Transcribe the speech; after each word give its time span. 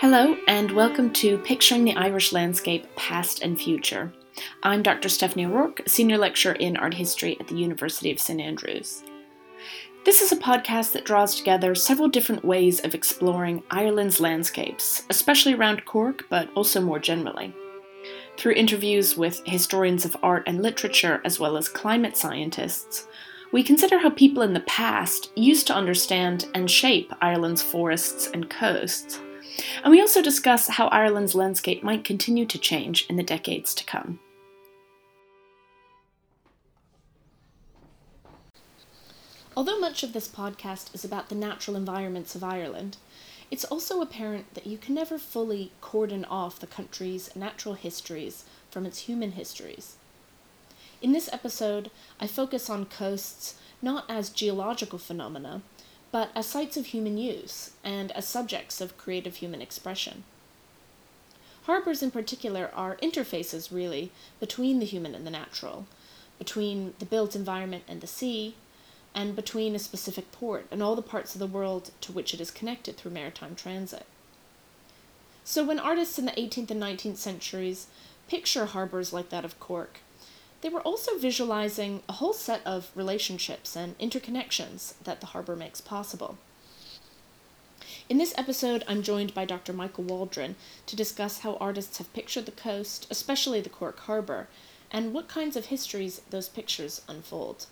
Hello, 0.00 0.34
and 0.48 0.70
welcome 0.70 1.12
to 1.12 1.36
Picturing 1.36 1.84
the 1.84 1.94
Irish 1.94 2.32
Landscape 2.32 2.86
Past 2.96 3.42
and 3.42 3.60
Future. 3.60 4.10
I'm 4.62 4.82
Dr. 4.82 5.10
Stephanie 5.10 5.44
O'Rourke, 5.44 5.82
Senior 5.86 6.16
Lecturer 6.16 6.54
in 6.54 6.78
Art 6.78 6.94
History 6.94 7.36
at 7.38 7.48
the 7.48 7.56
University 7.56 8.10
of 8.10 8.18
St 8.18 8.40
Andrews. 8.40 9.04
This 10.06 10.22
is 10.22 10.32
a 10.32 10.38
podcast 10.38 10.92
that 10.92 11.04
draws 11.04 11.34
together 11.34 11.74
several 11.74 12.08
different 12.08 12.46
ways 12.46 12.80
of 12.80 12.94
exploring 12.94 13.62
Ireland's 13.70 14.20
landscapes, 14.20 15.02
especially 15.10 15.52
around 15.52 15.84
Cork, 15.84 16.24
but 16.30 16.48
also 16.54 16.80
more 16.80 16.98
generally. 16.98 17.54
Through 18.38 18.54
interviews 18.54 19.18
with 19.18 19.42
historians 19.44 20.06
of 20.06 20.16
art 20.22 20.44
and 20.46 20.62
literature, 20.62 21.20
as 21.26 21.38
well 21.38 21.58
as 21.58 21.68
climate 21.68 22.16
scientists, 22.16 23.06
we 23.52 23.62
consider 23.62 23.98
how 23.98 24.08
people 24.08 24.42
in 24.42 24.54
the 24.54 24.60
past 24.60 25.30
used 25.36 25.66
to 25.66 25.74
understand 25.74 26.46
and 26.54 26.70
shape 26.70 27.12
Ireland's 27.20 27.60
forests 27.60 28.30
and 28.32 28.48
coasts. 28.48 29.20
And 29.82 29.90
we 29.90 30.00
also 30.00 30.22
discuss 30.22 30.68
how 30.68 30.88
Ireland's 30.88 31.34
landscape 31.34 31.82
might 31.82 32.04
continue 32.04 32.46
to 32.46 32.58
change 32.58 33.06
in 33.08 33.16
the 33.16 33.22
decades 33.22 33.74
to 33.74 33.84
come. 33.84 34.20
Although 39.56 39.80
much 39.80 40.02
of 40.02 40.12
this 40.12 40.28
podcast 40.28 40.94
is 40.94 41.04
about 41.04 41.28
the 41.28 41.34
natural 41.34 41.76
environments 41.76 42.34
of 42.34 42.44
Ireland, 42.44 42.96
it's 43.50 43.64
also 43.64 44.00
apparent 44.00 44.54
that 44.54 44.66
you 44.66 44.78
can 44.78 44.94
never 44.94 45.18
fully 45.18 45.72
cordon 45.80 46.24
off 46.26 46.60
the 46.60 46.66
country's 46.66 47.34
natural 47.34 47.74
histories 47.74 48.44
from 48.70 48.86
its 48.86 49.00
human 49.00 49.32
histories. 49.32 49.96
In 51.02 51.12
this 51.12 51.28
episode, 51.32 51.90
I 52.20 52.26
focus 52.26 52.70
on 52.70 52.86
coasts 52.86 53.56
not 53.82 54.04
as 54.08 54.30
geological 54.30 54.98
phenomena, 54.98 55.62
but 56.12 56.30
as 56.34 56.46
sites 56.46 56.76
of 56.76 56.86
human 56.86 57.18
use 57.18 57.72
and 57.84 58.10
as 58.12 58.26
subjects 58.26 58.80
of 58.80 58.96
creative 58.96 59.36
human 59.36 59.62
expression. 59.62 60.24
Harbors, 61.64 62.02
in 62.02 62.10
particular, 62.10 62.70
are 62.74 62.96
interfaces, 62.96 63.72
really, 63.72 64.10
between 64.40 64.80
the 64.80 64.86
human 64.86 65.14
and 65.14 65.26
the 65.26 65.30
natural, 65.30 65.86
between 66.38 66.94
the 66.98 67.04
built 67.04 67.36
environment 67.36 67.84
and 67.86 68.00
the 68.00 68.06
sea, 68.06 68.54
and 69.14 69.36
between 69.36 69.74
a 69.74 69.78
specific 69.78 70.32
port 70.32 70.66
and 70.70 70.82
all 70.82 70.96
the 70.96 71.02
parts 71.02 71.34
of 71.34 71.38
the 71.38 71.46
world 71.46 71.90
to 72.00 72.12
which 72.12 72.32
it 72.32 72.40
is 72.40 72.50
connected 72.50 72.96
through 72.96 73.10
maritime 73.10 73.54
transit. 73.54 74.06
So, 75.44 75.64
when 75.64 75.78
artists 75.78 76.18
in 76.18 76.26
the 76.26 76.32
18th 76.32 76.70
and 76.70 76.82
19th 76.82 77.16
centuries 77.16 77.86
picture 78.28 78.66
harbors 78.66 79.12
like 79.12 79.30
that 79.30 79.44
of 79.44 79.58
Cork, 79.58 79.98
they 80.60 80.68
were 80.68 80.82
also 80.82 81.18
visualizing 81.18 82.02
a 82.08 82.14
whole 82.14 82.32
set 82.32 82.64
of 82.66 82.90
relationships 82.94 83.76
and 83.76 83.98
interconnections 83.98 84.94
that 85.04 85.20
the 85.20 85.28
harbor 85.28 85.56
makes 85.56 85.80
possible. 85.80 86.38
In 88.08 88.18
this 88.18 88.34
episode, 88.36 88.84
I'm 88.88 89.02
joined 89.02 89.34
by 89.34 89.44
Dr. 89.44 89.72
Michael 89.72 90.04
Waldron 90.04 90.56
to 90.86 90.96
discuss 90.96 91.40
how 91.40 91.54
artists 91.56 91.98
have 91.98 92.12
pictured 92.12 92.46
the 92.46 92.52
coast, 92.52 93.06
especially 93.08 93.60
the 93.60 93.68
Cork 93.68 94.00
Harbor, 94.00 94.48
and 94.90 95.14
what 95.14 95.28
kinds 95.28 95.56
of 95.56 95.66
histories 95.66 96.20
those 96.30 96.48
pictures 96.48 97.02
unfold. 97.08 97.66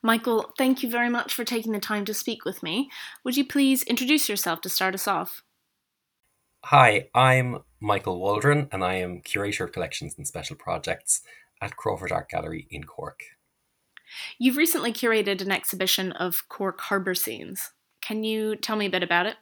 Michael, 0.00 0.52
thank 0.56 0.82
you 0.82 0.90
very 0.90 1.08
much 1.08 1.34
for 1.34 1.44
taking 1.44 1.72
the 1.72 1.80
time 1.80 2.04
to 2.04 2.14
speak 2.14 2.44
with 2.44 2.62
me. 2.62 2.90
Would 3.24 3.36
you 3.36 3.44
please 3.44 3.82
introduce 3.84 4.28
yourself 4.28 4.60
to 4.62 4.68
start 4.68 4.94
us 4.94 5.06
off? 5.06 5.42
Hi, 6.66 7.08
I'm 7.12 7.64
Michael 7.80 8.20
Waldron, 8.20 8.68
and 8.70 8.84
I 8.84 8.94
am 8.94 9.20
Curator 9.20 9.64
of 9.64 9.72
Collections 9.72 10.14
and 10.16 10.26
Special 10.26 10.54
Projects 10.54 11.20
at 11.60 11.76
Crawford 11.76 12.12
Art 12.12 12.30
Gallery 12.30 12.68
in 12.70 12.84
Cork. 12.84 13.24
You've 14.38 14.56
recently 14.56 14.92
curated 14.92 15.42
an 15.42 15.50
exhibition 15.50 16.12
of 16.12 16.48
Cork 16.48 16.80
harbour 16.82 17.14
scenes. 17.14 17.72
Can 18.00 18.22
you 18.22 18.54
tell 18.54 18.76
me 18.76 18.86
a 18.86 18.90
bit 18.90 19.02
about 19.02 19.26
it? 19.26 19.36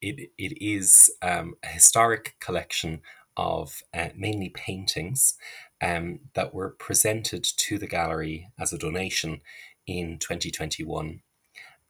It, 0.00 0.30
it 0.38 0.60
is 0.64 1.10
um, 1.20 1.54
a 1.62 1.68
historic 1.68 2.36
collection 2.40 3.02
of 3.36 3.82
uh, 3.94 4.08
mainly 4.16 4.48
paintings 4.48 5.34
um, 5.82 6.20
that 6.32 6.54
were 6.54 6.70
presented 6.70 7.44
to 7.44 7.78
the 7.78 7.86
gallery 7.86 8.48
as 8.58 8.72
a 8.72 8.78
donation 8.78 9.42
in 9.86 10.18
2021. 10.18 11.20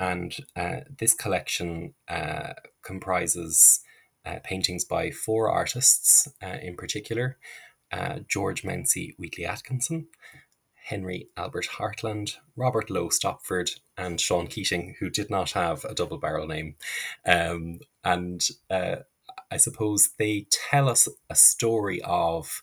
And 0.00 0.36
uh, 0.56 0.80
this 0.98 1.14
collection 1.14 1.94
uh, 2.08 2.54
comprises 2.82 3.80
uh, 4.24 4.38
paintings 4.44 4.84
by 4.84 5.10
four 5.10 5.50
artists 5.50 6.28
uh, 6.42 6.58
in 6.62 6.76
particular 6.76 7.38
uh, 7.92 8.20
George 8.26 8.62
Mounsey 8.62 9.14
Wheatley 9.18 9.44
Atkinson, 9.44 10.06
Henry 10.84 11.28
Albert 11.36 11.68
Hartland, 11.78 12.36
Robert 12.56 12.90
Lowe 12.90 13.10
Stopford, 13.10 13.70
and 13.96 14.20
Sean 14.20 14.46
Keating, 14.46 14.96
who 14.98 15.10
did 15.10 15.30
not 15.30 15.52
have 15.52 15.84
a 15.84 15.94
double 15.94 16.18
barrel 16.18 16.46
name. 16.46 16.76
Um, 17.26 17.80
and 18.02 18.42
uh, 18.70 18.96
I 19.50 19.58
suppose 19.58 20.10
they 20.18 20.46
tell 20.50 20.88
us 20.88 21.08
a 21.28 21.36
story 21.36 22.00
of 22.02 22.62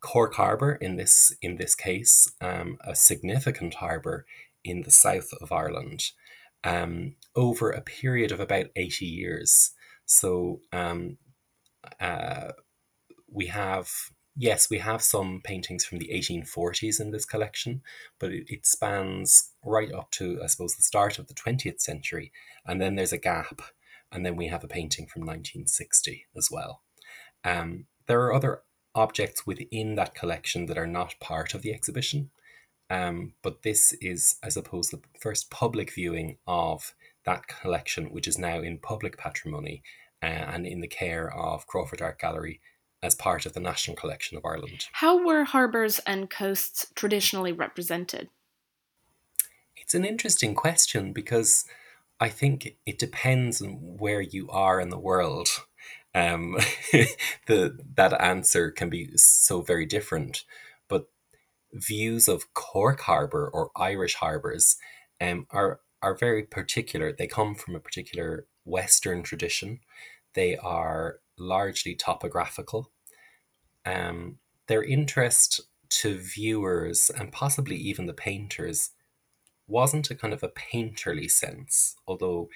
Cork 0.00 0.34
Harbour 0.34 0.74
in 0.74 0.96
this 0.96 1.34
in 1.42 1.56
this 1.56 1.74
case, 1.74 2.30
um, 2.40 2.78
a 2.84 2.94
significant 2.94 3.74
harbour 3.74 4.26
in 4.62 4.82
the 4.82 4.90
south 4.90 5.30
of 5.40 5.50
Ireland 5.50 6.10
um, 6.62 7.16
over 7.34 7.70
a 7.70 7.80
period 7.80 8.30
of 8.30 8.38
about 8.38 8.66
80 8.76 9.06
years. 9.06 9.72
So 10.08 10.62
um, 10.72 11.18
uh, 12.00 12.52
we 13.30 13.46
have, 13.46 13.90
yes, 14.34 14.70
we 14.70 14.78
have 14.78 15.02
some 15.02 15.42
paintings 15.44 15.84
from 15.84 15.98
the 15.98 16.10
1840s 16.12 16.98
in 16.98 17.10
this 17.10 17.26
collection, 17.26 17.82
but 18.18 18.32
it, 18.32 18.44
it 18.48 18.66
spans 18.66 19.52
right 19.62 19.92
up 19.92 20.10
to, 20.12 20.40
I 20.42 20.46
suppose, 20.46 20.74
the 20.74 20.82
start 20.82 21.18
of 21.18 21.28
the 21.28 21.34
20th 21.34 21.80
century. 21.80 22.32
And 22.66 22.80
then 22.80 22.96
there's 22.96 23.12
a 23.12 23.18
gap. 23.18 23.60
And 24.10 24.24
then 24.24 24.36
we 24.36 24.46
have 24.46 24.64
a 24.64 24.68
painting 24.68 25.06
from 25.06 25.22
1960 25.22 26.26
as 26.34 26.48
well. 26.50 26.80
Um, 27.44 27.84
there 28.06 28.22
are 28.22 28.32
other 28.32 28.62
objects 28.94 29.46
within 29.46 29.94
that 29.96 30.14
collection 30.14 30.64
that 30.66 30.78
are 30.78 30.86
not 30.86 31.20
part 31.20 31.52
of 31.52 31.60
the 31.60 31.74
exhibition. 31.74 32.30
Um, 32.88 33.34
but 33.42 33.62
this 33.62 33.92
is, 34.00 34.36
I 34.42 34.48
suppose, 34.48 34.88
the 34.88 35.02
first 35.20 35.50
public 35.50 35.92
viewing 35.92 36.38
of 36.46 36.94
that 37.28 37.46
collection, 37.46 38.06
which 38.06 38.26
is 38.26 38.38
now 38.38 38.60
in 38.60 38.78
public 38.78 39.18
patrimony 39.18 39.82
uh, 40.22 40.26
and 40.26 40.66
in 40.66 40.80
the 40.80 40.88
care 40.88 41.30
of 41.30 41.66
Crawford 41.66 42.00
Art 42.00 42.18
Gallery 42.18 42.58
as 43.02 43.14
part 43.14 43.44
of 43.44 43.52
the 43.52 43.60
National 43.60 43.96
Collection 43.96 44.38
of 44.38 44.46
Ireland. 44.46 44.86
How 44.92 45.22
were 45.22 45.44
harbours 45.44 46.00
and 46.06 46.30
coasts 46.30 46.86
traditionally 46.94 47.52
represented? 47.52 48.30
It's 49.76 49.94
an 49.94 50.06
interesting 50.06 50.54
question 50.54 51.12
because 51.12 51.66
I 52.18 52.30
think 52.30 52.76
it 52.86 52.98
depends 52.98 53.60
on 53.60 53.72
where 53.98 54.22
you 54.22 54.48
are 54.48 54.80
in 54.80 54.88
the 54.88 54.98
world. 54.98 55.48
Um, 56.14 56.56
the 57.46 57.78
that 57.94 58.18
answer 58.18 58.70
can 58.70 58.88
be 58.88 59.10
so 59.16 59.60
very 59.60 59.84
different 59.84 60.44
but 60.88 61.10
views 61.74 62.26
of 62.26 62.54
Cork 62.54 63.02
Harbour 63.02 63.50
or 63.52 63.70
Irish 63.76 64.14
harbours 64.14 64.76
um, 65.20 65.46
are 65.50 65.80
are 66.02 66.14
very 66.14 66.42
particular. 66.42 67.12
They 67.12 67.26
come 67.26 67.54
from 67.54 67.74
a 67.74 67.80
particular 67.80 68.46
Western 68.64 69.22
tradition. 69.22 69.80
They 70.34 70.56
are 70.56 71.20
largely 71.38 71.94
topographical. 71.94 72.90
Um, 73.84 74.38
their 74.66 74.82
interest 74.82 75.62
to 75.88 76.18
viewers 76.18 77.10
and 77.10 77.32
possibly 77.32 77.76
even 77.76 78.06
the 78.06 78.12
painters 78.12 78.90
wasn't 79.66 80.10
a 80.10 80.14
kind 80.14 80.32
of 80.32 80.42
a 80.42 80.48
painterly 80.48 81.30
sense, 81.30 81.96
although 82.06 82.48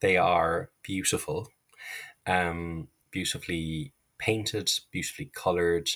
they 0.00 0.16
are 0.16 0.70
beautiful, 0.82 1.50
um, 2.26 2.88
beautifully 3.10 3.92
painted, 4.18 4.70
beautifully 4.90 5.30
coloured, 5.34 5.90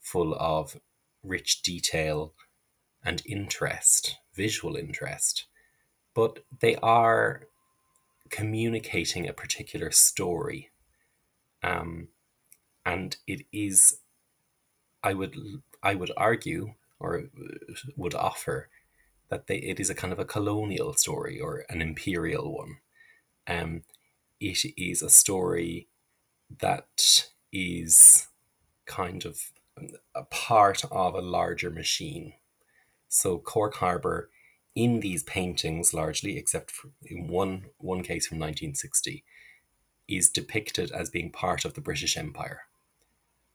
full 0.00 0.34
of 0.34 0.80
rich 1.22 1.62
detail 1.62 2.34
and 3.04 3.22
interest, 3.26 4.16
visual 4.34 4.76
interest, 4.76 5.46
but 6.14 6.40
they 6.60 6.76
are 6.76 7.48
communicating 8.30 9.28
a 9.28 9.32
particular 9.32 9.90
story. 9.90 10.70
Um, 11.62 12.08
and 12.86 13.16
it 13.26 13.42
is, 13.52 13.98
I 15.02 15.14
would, 15.14 15.36
I 15.82 15.94
would 15.94 16.12
argue 16.16 16.74
or 16.98 17.24
would 17.96 18.14
offer 18.14 18.68
that 19.28 19.46
they, 19.46 19.56
it 19.56 19.80
is 19.80 19.90
a 19.90 19.94
kind 19.94 20.12
of 20.12 20.18
a 20.18 20.24
colonial 20.24 20.92
story 20.94 21.40
or 21.40 21.64
an 21.68 21.80
imperial 21.80 22.52
one. 22.56 22.78
Um, 23.46 23.82
it 24.40 24.64
is 24.76 25.02
a 25.02 25.10
story 25.10 25.88
that 26.60 27.24
is 27.52 28.28
kind 28.86 29.24
of 29.24 29.52
a 30.14 30.24
part 30.24 30.84
of 30.90 31.14
a 31.14 31.20
larger 31.20 31.70
machine. 31.70 32.34
So 33.08 33.38
Cork 33.38 33.76
Harbour, 33.76 34.30
in 34.74 35.00
these 35.00 35.22
paintings 35.22 35.92
largely, 35.92 36.36
except 36.36 36.72
in 37.04 37.28
one 37.28 37.66
one 37.78 38.02
case 38.02 38.26
from 38.26 38.38
1960, 38.38 39.24
is 40.08 40.30
depicted 40.30 40.90
as 40.92 41.10
being 41.10 41.30
part 41.30 41.64
of 41.64 41.74
the 41.74 41.80
British 41.80 42.16
Empire, 42.16 42.62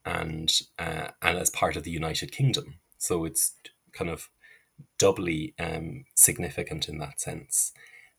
and 0.06 0.51
uh, 0.77 1.09
and 1.21 1.38
as 1.38 1.50
part 1.50 1.75
of 1.75 1.83
the 1.83 1.91
United 1.91 2.31
Kingdom. 2.31 2.79
So 2.97 3.25
it's 3.25 3.53
kind 3.94 4.09
of 4.09 4.29
doubly 4.97 5.53
um, 5.59 6.06
significant 6.15 6.89
in 6.89 6.97
that 7.00 7.21
sense. 7.21 7.71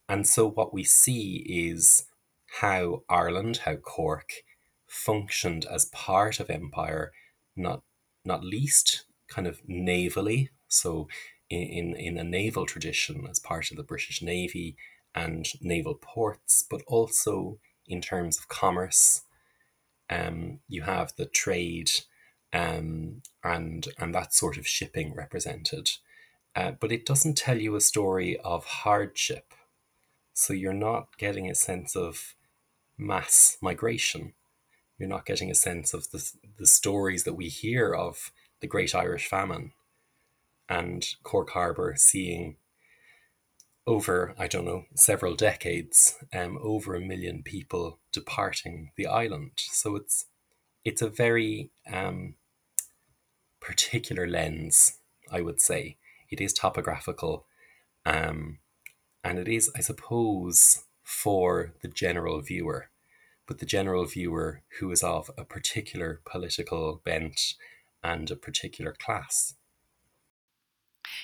And 0.08 0.26
so 0.26 0.48
what 0.48 0.72
we 0.72 0.84
see 0.84 1.44
is 1.48 2.06
how 2.60 3.02
Ireland, 3.08 3.58
how 3.64 3.76
Cork 3.76 4.32
functioned 4.86 5.66
as 5.66 5.86
part 5.86 6.40
of 6.40 6.48
empire, 6.50 7.12
not 7.56 7.82
not 8.24 8.44
least 8.44 9.04
kind 9.28 9.46
of 9.46 9.60
navally. 9.66 10.48
So 10.68 11.08
in, 11.48 11.94
in 11.96 12.18
a 12.18 12.24
naval 12.24 12.66
tradition 12.66 13.26
as 13.30 13.38
part 13.38 13.70
of 13.70 13.76
the 13.76 13.82
British 13.82 14.22
Navy 14.22 14.76
and 15.14 15.46
naval 15.60 15.94
ports, 15.94 16.64
but 16.68 16.82
also 16.86 17.58
in 17.86 18.00
terms 18.00 18.38
of 18.38 18.48
commerce. 18.48 19.22
Um, 20.08 20.60
you 20.68 20.82
have 20.82 21.14
the 21.16 21.26
trade 21.26 21.90
um, 22.52 23.22
and 23.42 23.88
and 23.98 24.14
that 24.14 24.32
sort 24.32 24.56
of 24.56 24.66
shipping 24.66 25.14
represented, 25.14 25.90
uh, 26.54 26.72
but 26.72 26.92
it 26.92 27.04
doesn't 27.04 27.36
tell 27.36 27.58
you 27.58 27.74
a 27.74 27.80
story 27.80 28.38
of 28.38 28.64
hardship. 28.64 29.52
So 30.32 30.52
you're 30.52 30.72
not 30.72 31.18
getting 31.18 31.50
a 31.50 31.54
sense 31.54 31.96
of 31.96 32.34
mass 32.96 33.56
migration. 33.60 34.34
You're 34.98 35.08
not 35.08 35.26
getting 35.26 35.50
a 35.50 35.54
sense 35.54 35.92
of 35.92 36.10
the, 36.10 36.30
the 36.58 36.66
stories 36.66 37.24
that 37.24 37.34
we 37.34 37.48
hear 37.48 37.94
of 37.94 38.32
the 38.60 38.66
Great 38.66 38.94
Irish 38.94 39.26
Famine 39.28 39.72
and 40.68 41.06
Cork 41.22 41.50
Harbour 41.50 41.94
seeing 41.96 42.56
over, 43.86 44.34
I 44.38 44.48
don't 44.48 44.64
know, 44.64 44.84
several 44.94 45.34
decades, 45.34 46.16
um, 46.34 46.58
over 46.60 46.94
a 46.94 47.00
million 47.00 47.42
people 47.42 47.98
departing 48.12 48.90
the 48.96 49.06
island. 49.06 49.52
So 49.56 49.96
it's 49.96 50.26
it's 50.84 51.02
a 51.02 51.08
very 51.08 51.70
um, 51.92 52.34
particular 53.60 54.26
lens, 54.26 54.98
I 55.30 55.40
would 55.40 55.60
say. 55.60 55.96
It 56.30 56.40
is 56.40 56.52
topographical, 56.52 57.46
um, 58.04 58.58
and 59.24 59.38
it 59.38 59.48
is, 59.48 59.70
I 59.76 59.80
suppose, 59.80 60.84
for 61.02 61.72
the 61.82 61.88
general 61.88 62.40
viewer, 62.40 62.90
but 63.46 63.58
the 63.58 63.66
general 63.66 64.04
viewer 64.04 64.62
who 64.78 64.90
is 64.90 65.02
of 65.02 65.30
a 65.36 65.44
particular 65.44 66.20
political 66.24 67.00
bent 67.04 67.54
and 68.02 68.30
a 68.30 68.36
particular 68.36 68.92
class. 68.92 69.54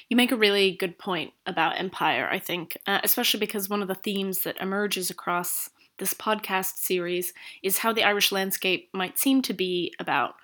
You 0.08 0.16
make 0.16 0.32
a 0.32 0.36
really 0.36 0.72
good 0.72 0.98
point 0.98 1.32
about 1.46 1.78
empire, 1.78 2.28
I 2.30 2.38
think, 2.38 2.76
uh, 2.86 3.00
especially 3.04 3.40
because 3.40 3.68
one 3.68 3.82
of 3.82 3.88
the 3.88 3.94
themes 3.94 4.40
that 4.40 4.60
emerges 4.60 5.10
across 5.10 5.70
this 5.98 6.14
podcast 6.14 6.78
series 6.78 7.32
is 7.62 7.78
how 7.78 7.92
the 7.92 8.04
Irish 8.04 8.32
landscape 8.32 8.88
might 8.92 9.18
seem 9.18 9.42
to 9.42 9.52
be 9.52 9.94
about 9.98 10.34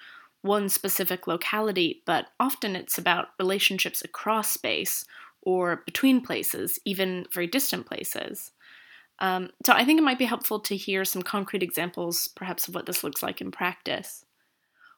one 0.43 0.69
specific 0.69 1.27
locality, 1.27 2.03
but 2.07 2.27
often 2.39 2.77
it's 2.77 2.99
about 2.99 3.29
relationships 3.39 4.03
across 4.03 4.51
space 4.51 5.05
or 5.43 5.83
between 5.85 6.21
places, 6.21 6.79
even 6.85 7.27
very 7.33 7.47
distant 7.47 7.87
places. 7.87 8.53
Um, 9.19 9.51
so 9.67 9.73
I 9.73 9.85
think 9.85 9.99
it 9.99 10.05
might 10.05 10.19
be 10.19 10.27
helpful 10.27 10.61
to 10.61 10.77
hear 10.77 11.05
some 11.05 11.23
concrete 11.23 11.63
examples, 11.63 12.29
perhaps, 12.29 12.69
of 12.69 12.75
what 12.75 12.87
this 12.87 13.03
looks 13.03 13.23
like 13.23 13.41
in 13.41 13.51
practice. 13.51 14.25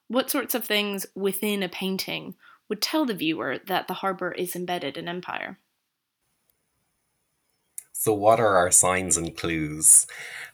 What 0.07 0.29
sorts 0.29 0.53
of 0.53 0.65
things 0.65 1.05
within 1.15 1.63
a 1.63 1.69
painting 1.69 2.35
would 2.71 2.81
tell 2.81 3.05
the 3.05 3.13
viewer 3.13 3.57
that 3.67 3.89
the 3.89 3.95
harbour 3.95 4.31
is 4.31 4.55
embedded 4.55 4.95
in 4.95 5.09
empire? 5.09 5.59
So, 7.91 8.13
what 8.13 8.39
are 8.39 8.55
our 8.55 8.71
signs 8.71 9.17
and 9.17 9.35
clues? 9.35 10.07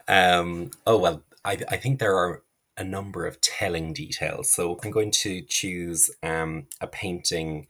Um, 0.08 0.72
oh, 0.88 0.98
well, 0.98 1.22
I, 1.46 1.60
I 1.70 1.78
think 1.78 2.00
there 2.00 2.18
are 2.18 2.42
a 2.76 2.84
number 2.84 3.28
of 3.28 3.40
telling 3.40 3.94
details. 3.94 4.52
So, 4.52 4.80
I'm 4.84 4.90
going 4.90 5.12
to 5.12 5.44
choose 5.44 6.10
um, 6.24 6.66
a 6.82 6.88
painting 6.88 7.68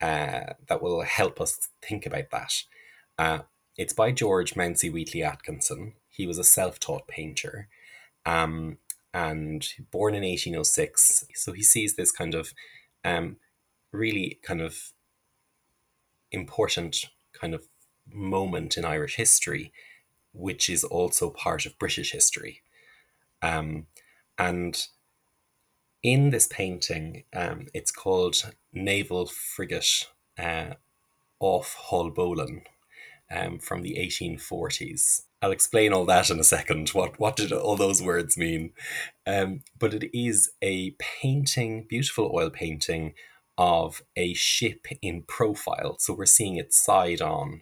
uh, 0.00 0.54
that 0.68 0.80
will 0.80 1.02
help 1.02 1.38
us 1.38 1.68
think 1.82 2.06
about 2.06 2.30
that. 2.30 2.54
Uh, 3.18 3.38
it's 3.76 3.92
by 3.92 4.12
George 4.12 4.54
Mounsey 4.54 4.90
Wheatley 4.90 5.22
Atkinson. 5.22 5.92
He 6.08 6.26
was 6.26 6.38
a 6.38 6.44
self 6.44 6.80
taught 6.80 7.06
painter 7.06 7.68
um, 8.24 8.78
and 9.12 9.68
born 9.90 10.14
in 10.14 10.22
1806. 10.22 11.26
So 11.34 11.52
he 11.52 11.62
sees 11.62 11.96
this 11.96 12.10
kind 12.10 12.34
of 12.34 12.54
um, 13.04 13.36
really 13.92 14.38
kind 14.42 14.60
of 14.60 14.92
important 16.32 17.06
kind 17.32 17.54
of 17.54 17.64
moment 18.12 18.76
in 18.76 18.84
Irish 18.84 19.16
history, 19.16 19.72
which 20.32 20.68
is 20.68 20.84
also 20.84 21.30
part 21.30 21.66
of 21.66 21.78
British 21.78 22.12
history. 22.12 22.62
Um, 23.42 23.86
and 24.38 24.86
in 26.02 26.30
this 26.30 26.46
painting, 26.46 27.24
um, 27.34 27.66
it's 27.74 27.90
called 27.90 28.50
Naval 28.72 29.26
Frigate 29.26 30.08
uh, 30.38 30.74
off 31.40 31.76
Haulbowline 31.90 32.62
um, 33.30 33.58
from 33.58 33.82
the 33.82 33.96
1840s. 33.98 35.22
I'll 35.42 35.52
explain 35.52 35.92
all 35.92 36.04
that 36.06 36.30
in 36.30 36.38
a 36.38 36.44
second. 36.44 36.90
What 36.90 37.18
what 37.18 37.36
did 37.36 37.52
all 37.52 37.76
those 37.76 38.02
words 38.02 38.36
mean? 38.36 38.72
Um, 39.26 39.62
but 39.78 39.94
it 39.94 40.10
is 40.16 40.50
a 40.60 40.90
painting, 40.98 41.86
beautiful 41.88 42.30
oil 42.34 42.50
painting 42.50 43.14
of 43.60 44.02
a 44.16 44.32
ship 44.32 44.86
in 45.02 45.20
profile. 45.20 45.96
So 45.98 46.14
we're 46.14 46.24
seeing 46.24 46.56
it 46.56 46.72
side 46.72 47.20
on. 47.20 47.60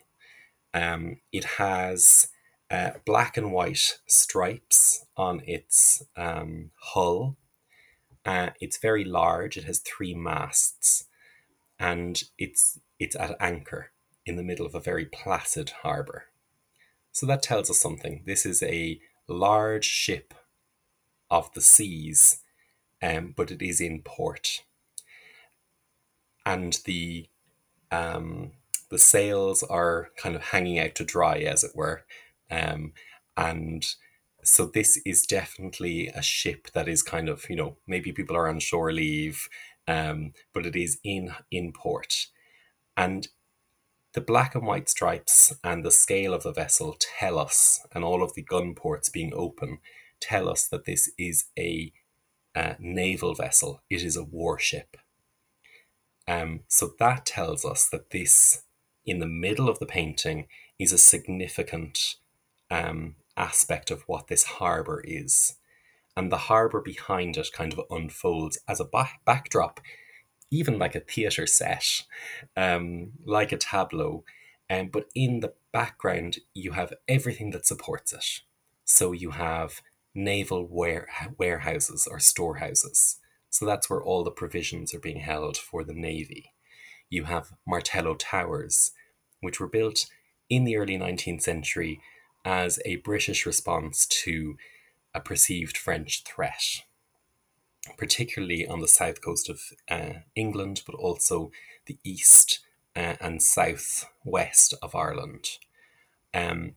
Um, 0.73 1.17
it 1.33 1.45
has 1.59 2.29
uh, 2.71 2.91
black 3.05 3.37
and 3.37 3.53
white 3.53 3.99
stripes 4.07 5.05
on 5.17 5.43
its 5.45 6.05
um, 6.17 6.71
hull. 6.77 7.37
Uh, 8.25 8.51
it's 8.61 8.79
very 8.79 9.05
large. 9.05 9.57
It 9.57 9.65
has 9.65 9.81
three 9.81 10.15
masts, 10.15 11.07
and 11.81 12.23
it's 12.39 12.79
it's 13.01 13.17
at 13.17 13.37
anchor 13.41 13.91
in 14.25 14.37
the 14.37 14.45
middle 14.45 14.67
of 14.67 14.77
a 14.77 14.81
very 14.81 15.05
placid 15.05 15.71
harbour. 15.83 16.27
So 17.11 17.27
that 17.27 17.43
tells 17.43 17.71
us 17.71 17.81
something. 17.81 18.23
This 18.25 18.47
is 18.47 18.63
a 18.63 19.01
large 19.27 19.87
ship 19.87 20.33
of 21.29 21.53
the 21.55 21.61
seas, 21.61 22.41
um, 23.03 23.35
but 23.37 23.51
it 23.51 23.63
is 23.63 23.81
in 23.81 24.03
port. 24.05 24.63
And 26.55 26.73
the 26.87 27.29
um, 27.91 28.53
the 28.91 28.99
sails 28.99 29.63
are 29.63 30.09
kind 30.17 30.35
of 30.35 30.43
hanging 30.43 30.79
out 30.79 30.95
to 30.95 31.05
dry, 31.05 31.39
as 31.41 31.63
it 31.63 31.73
were. 31.75 32.05
Um, 32.51 32.93
and 33.37 33.85
so 34.43 34.65
this 34.65 35.01
is 35.05 35.27
definitely 35.27 36.09
a 36.09 36.23
ship 36.23 36.69
that 36.73 36.89
is 36.89 37.03
kind 37.03 37.29
of, 37.29 37.51
you 37.51 37.57
know, 37.57 37.77
maybe 37.87 38.13
people 38.13 38.37
are 38.37 38.49
on 38.49 38.61
shore 38.61 38.93
leave, 38.93 39.49
um, 39.87 40.33
but 40.55 40.65
it 40.65 40.75
is 40.75 40.99
in 41.05 41.35
in 41.51 41.73
port. 41.73 42.29
And 42.97 43.29
the 44.15 44.21
black 44.23 44.55
and 44.55 44.67
white 44.67 44.89
stripes 44.89 45.55
and 45.63 45.85
the 45.85 45.91
scale 45.91 46.33
of 46.33 46.43
the 46.45 46.53
vessel 46.53 46.97
tell 47.19 47.39
us, 47.39 47.87
and 47.93 48.05
all 48.05 48.23
of 48.23 48.33
the 48.35 48.43
gun 48.43 48.75
ports 48.75 49.11
being 49.11 49.33
open, 49.35 49.79
tell 50.19 50.49
us 50.49 50.67
that 50.69 50.87
this 50.87 51.13
is 51.19 51.45
a, 51.59 51.93
a 52.55 52.77
naval 52.79 53.35
vessel. 53.35 53.83
It 53.91 54.03
is 54.03 54.17
a 54.17 54.25
warship. 54.25 54.97
Um, 56.29 56.61
so 56.69 56.93
that 56.99 57.27
tells 57.27 57.65
us 57.65 57.89
that 57.89 58.11
this, 58.11 58.63
in 59.05 59.19
the 59.19 59.27
middle 59.27 59.69
of 59.69 59.79
the 59.79 59.87
painting, 59.87 60.47
is 60.79 60.93
a 60.93 60.99
significant 60.99 62.17
um, 62.71 63.17
aspect 63.37 63.91
of 63.91 64.03
what 64.03 64.29
this 64.29 64.45
harbour 64.45 65.03
is. 65.05 65.57
And 66.17 66.31
the 66.31 66.37
harbour 66.37 66.81
behind 66.81 67.37
it 67.37 67.49
kind 67.53 67.73
of 67.73 67.81
unfolds 67.91 68.59
as 68.69 68.79
a 68.79 68.85
back- 68.85 69.21
backdrop 69.25 69.81
even 70.51 70.79
like 70.79 70.95
a 70.95 71.01
theatre 71.01 71.47
set, 71.47 72.05
um, 72.57 73.13
like 73.25 73.53
a 73.53 73.57
tableau. 73.57 74.25
Um, 74.71 74.89
but 74.89 75.07
in 75.15 75.41
the 75.41 75.55
background, 75.73 76.39
you 76.55 76.73
have 76.73 76.93
everything 77.07 77.51
that 77.51 77.67
supports 77.67 78.13
it. 78.13 78.41
So 78.85 79.13
you 79.13 79.31
have 79.31 79.81
naval 80.15 80.67
ware- 80.67 81.09
warehouses 81.39 82.09
or 82.11 82.19
storehouses. 82.19 83.19
So 83.51 83.67
that's 83.67 83.89
where 83.89 84.03
all 84.03 84.25
the 84.25 84.31
provisions 84.31 84.95
are 84.95 85.01
being 85.01 85.21
held 85.21 85.57
for 85.57 85.85
the 85.85 85.95
Navy. 85.95 86.53
You 87.11 87.25
have 87.25 87.53
Martello 87.67 88.15
Towers, 88.15 88.93
which 89.41 89.59
were 89.59 89.69
built 89.69 90.07
in 90.51 90.65
the 90.65 90.77
early 90.77 90.99
19th 90.99 91.43
century 91.43 92.01
as 92.45 92.79
a 92.85 92.97
British 92.97 93.47
response 93.47 94.07
to 94.07 94.57
a 95.15 95.21
perceived 95.21 95.77
French 95.77 96.23
threat 96.25 96.83
particularly 97.97 98.67
on 98.67 98.81
the 98.81 98.89
south 98.89 99.21
coast 99.21 99.49
of 99.49 99.61
uh, 99.89 100.21
England, 100.35 100.83
but 100.85 100.95
also 100.95 101.51
the 101.87 101.99
east 102.05 102.61
uh, 102.95 103.15
and 103.21 103.43
south 103.43 104.05
west 104.25 104.75
of 104.83 104.95
Ireland. 104.95 105.47
Um, 106.35 106.75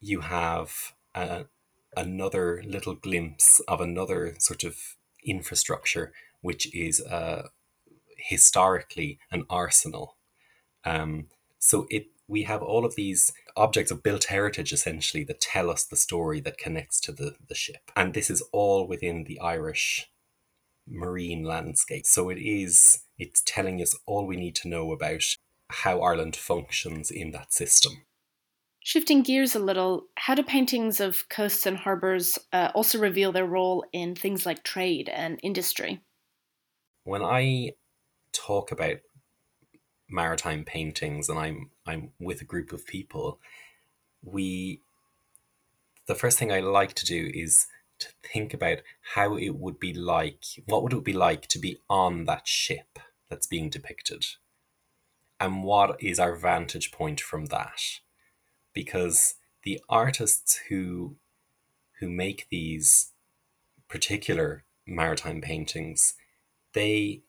you 0.00 0.20
have 0.20 0.92
uh, 1.14 1.44
another 1.96 2.62
little 2.66 2.94
glimpse 2.94 3.60
of 3.68 3.80
another 3.80 4.34
sort 4.38 4.64
of 4.64 4.96
infrastructure, 5.24 6.12
which 6.40 6.72
is 6.74 7.00
uh, 7.00 7.48
historically 8.16 9.18
an 9.30 9.44
arsenal. 9.48 10.16
Um, 10.84 11.26
so 11.58 11.86
it 11.90 12.06
we 12.28 12.42
have 12.42 12.62
all 12.62 12.84
of 12.84 12.94
these 12.94 13.32
objects 13.56 13.90
of 13.90 14.02
built 14.02 14.24
heritage 14.24 14.72
essentially 14.72 15.24
that 15.24 15.40
tell 15.40 15.70
us 15.70 15.84
the 15.84 15.96
story 15.96 16.40
that 16.40 16.58
connects 16.58 17.00
to 17.00 17.10
the, 17.10 17.34
the 17.48 17.54
ship. 17.54 17.90
And 17.96 18.12
this 18.12 18.28
is 18.28 18.42
all 18.52 18.86
within 18.86 19.24
the 19.24 19.40
Irish 19.40 20.10
marine 20.86 21.42
landscape. 21.42 22.06
So 22.06 22.28
it 22.28 22.38
is, 22.38 23.00
it's 23.18 23.42
telling 23.44 23.80
us 23.80 23.98
all 24.06 24.26
we 24.26 24.36
need 24.36 24.54
to 24.56 24.68
know 24.68 24.92
about 24.92 25.22
how 25.70 26.00
Ireland 26.00 26.36
functions 26.36 27.10
in 27.10 27.32
that 27.32 27.52
system. 27.52 28.04
Shifting 28.88 29.20
gears 29.20 29.54
a 29.54 29.58
little, 29.58 30.06
how 30.14 30.34
do 30.34 30.42
paintings 30.42 30.98
of 30.98 31.28
coasts 31.28 31.66
and 31.66 31.76
harbours 31.76 32.38
uh, 32.54 32.70
also 32.74 32.98
reveal 32.98 33.32
their 33.32 33.44
role 33.44 33.84
in 33.92 34.14
things 34.14 34.46
like 34.46 34.62
trade 34.62 35.10
and 35.10 35.38
industry? 35.42 36.00
When 37.04 37.22
I 37.22 37.72
talk 38.32 38.72
about 38.72 39.00
maritime 40.08 40.64
paintings 40.64 41.28
and 41.28 41.38
I'm 41.38 41.68
I'm 41.84 42.12
with 42.18 42.40
a 42.40 42.46
group 42.46 42.72
of 42.72 42.86
people, 42.86 43.40
we 44.22 44.80
the 46.06 46.14
first 46.14 46.38
thing 46.38 46.50
I 46.50 46.60
like 46.60 46.94
to 46.94 47.04
do 47.04 47.30
is 47.34 47.66
to 47.98 48.08
think 48.32 48.54
about 48.54 48.78
how 49.16 49.36
it 49.36 49.50
would 49.50 49.78
be 49.78 49.92
like 49.92 50.42
what 50.64 50.82
would 50.82 50.94
it 50.94 51.04
be 51.04 51.12
like 51.12 51.46
to 51.48 51.58
be 51.58 51.76
on 51.90 52.24
that 52.24 52.48
ship 52.48 52.98
that's 53.28 53.46
being 53.46 53.68
depicted 53.68 54.24
and 55.38 55.62
what 55.62 56.02
is 56.02 56.18
our 56.18 56.34
vantage 56.34 56.90
point 56.90 57.20
from 57.20 57.46
that 57.46 57.82
because 58.78 59.34
the 59.64 59.80
artists 59.88 60.60
who 60.68 61.16
who 61.98 62.08
make 62.08 62.46
these 62.48 63.10
particular 63.88 64.62
maritime 64.86 65.40
paintings 65.40 66.14
they 66.74 67.22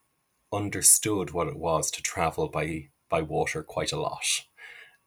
understood 0.54 1.32
what 1.32 1.48
it 1.48 1.58
was 1.58 1.90
to 1.90 2.04
travel 2.04 2.48
by 2.50 2.90
by 3.10 3.20
water 3.24 3.64
quite 3.64 3.92
a 3.92 4.00
lot. 4.00 4.28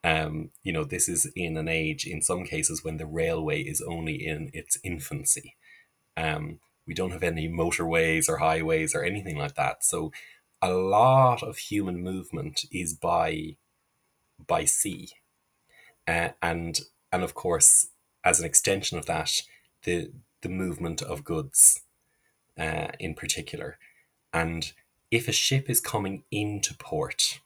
Um, 0.02 0.50
you 0.64 0.72
know 0.72 0.82
this 0.82 1.08
is 1.08 1.30
in 1.36 1.56
an 1.56 1.68
age 1.68 2.08
in 2.08 2.22
some 2.22 2.42
cases 2.42 2.82
when 2.82 2.96
the 2.96 3.06
railway 3.06 3.62
is 3.62 3.80
only 3.80 4.16
in 4.26 4.50
its 4.52 4.76
infancy. 4.82 5.54
Um, 6.16 6.58
we 6.88 6.92
don't 6.92 7.12
have 7.12 7.22
any 7.22 7.48
motorways 7.48 8.28
or 8.28 8.38
highways 8.38 8.96
or 8.96 9.04
anything 9.04 9.38
like 9.38 9.54
that. 9.54 9.84
So 9.84 10.10
a 10.60 10.72
lot 10.72 11.44
of 11.44 11.58
human 11.58 12.02
movement 12.02 12.64
is 12.72 12.94
by 12.94 13.58
by 14.44 14.64
sea 14.64 15.12
uh, 16.12 16.28
and 16.42 16.80
and 17.10 17.22
of 17.22 17.34
course, 17.34 17.88
as 18.24 18.38
an 18.38 18.46
extension 18.46 18.98
of 18.98 19.06
that, 19.06 19.42
the 19.84 20.12
the 20.42 20.48
movement 20.48 21.00
of 21.00 21.24
goods, 21.24 21.82
uh, 22.58 22.88
in 22.98 23.14
particular, 23.14 23.78
and 24.32 24.72
if 25.10 25.28
a 25.28 25.32
ship 25.32 25.70
is 25.70 25.80
coming 25.80 26.24
into 26.30 26.74
port 26.74 27.40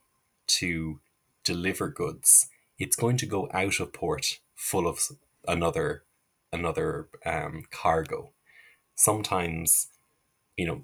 to 0.46 1.00
deliver 1.44 1.88
goods, 1.88 2.48
it's 2.78 2.96
going 2.96 3.16
to 3.18 3.26
go 3.26 3.48
out 3.52 3.80
of 3.80 3.92
port 3.92 4.40
full 4.54 4.88
of 4.88 5.00
another 5.46 6.02
another 6.52 7.08
um, 7.24 7.64
cargo. 7.70 8.32
Sometimes, 8.94 9.88
you 10.56 10.66
know, 10.66 10.82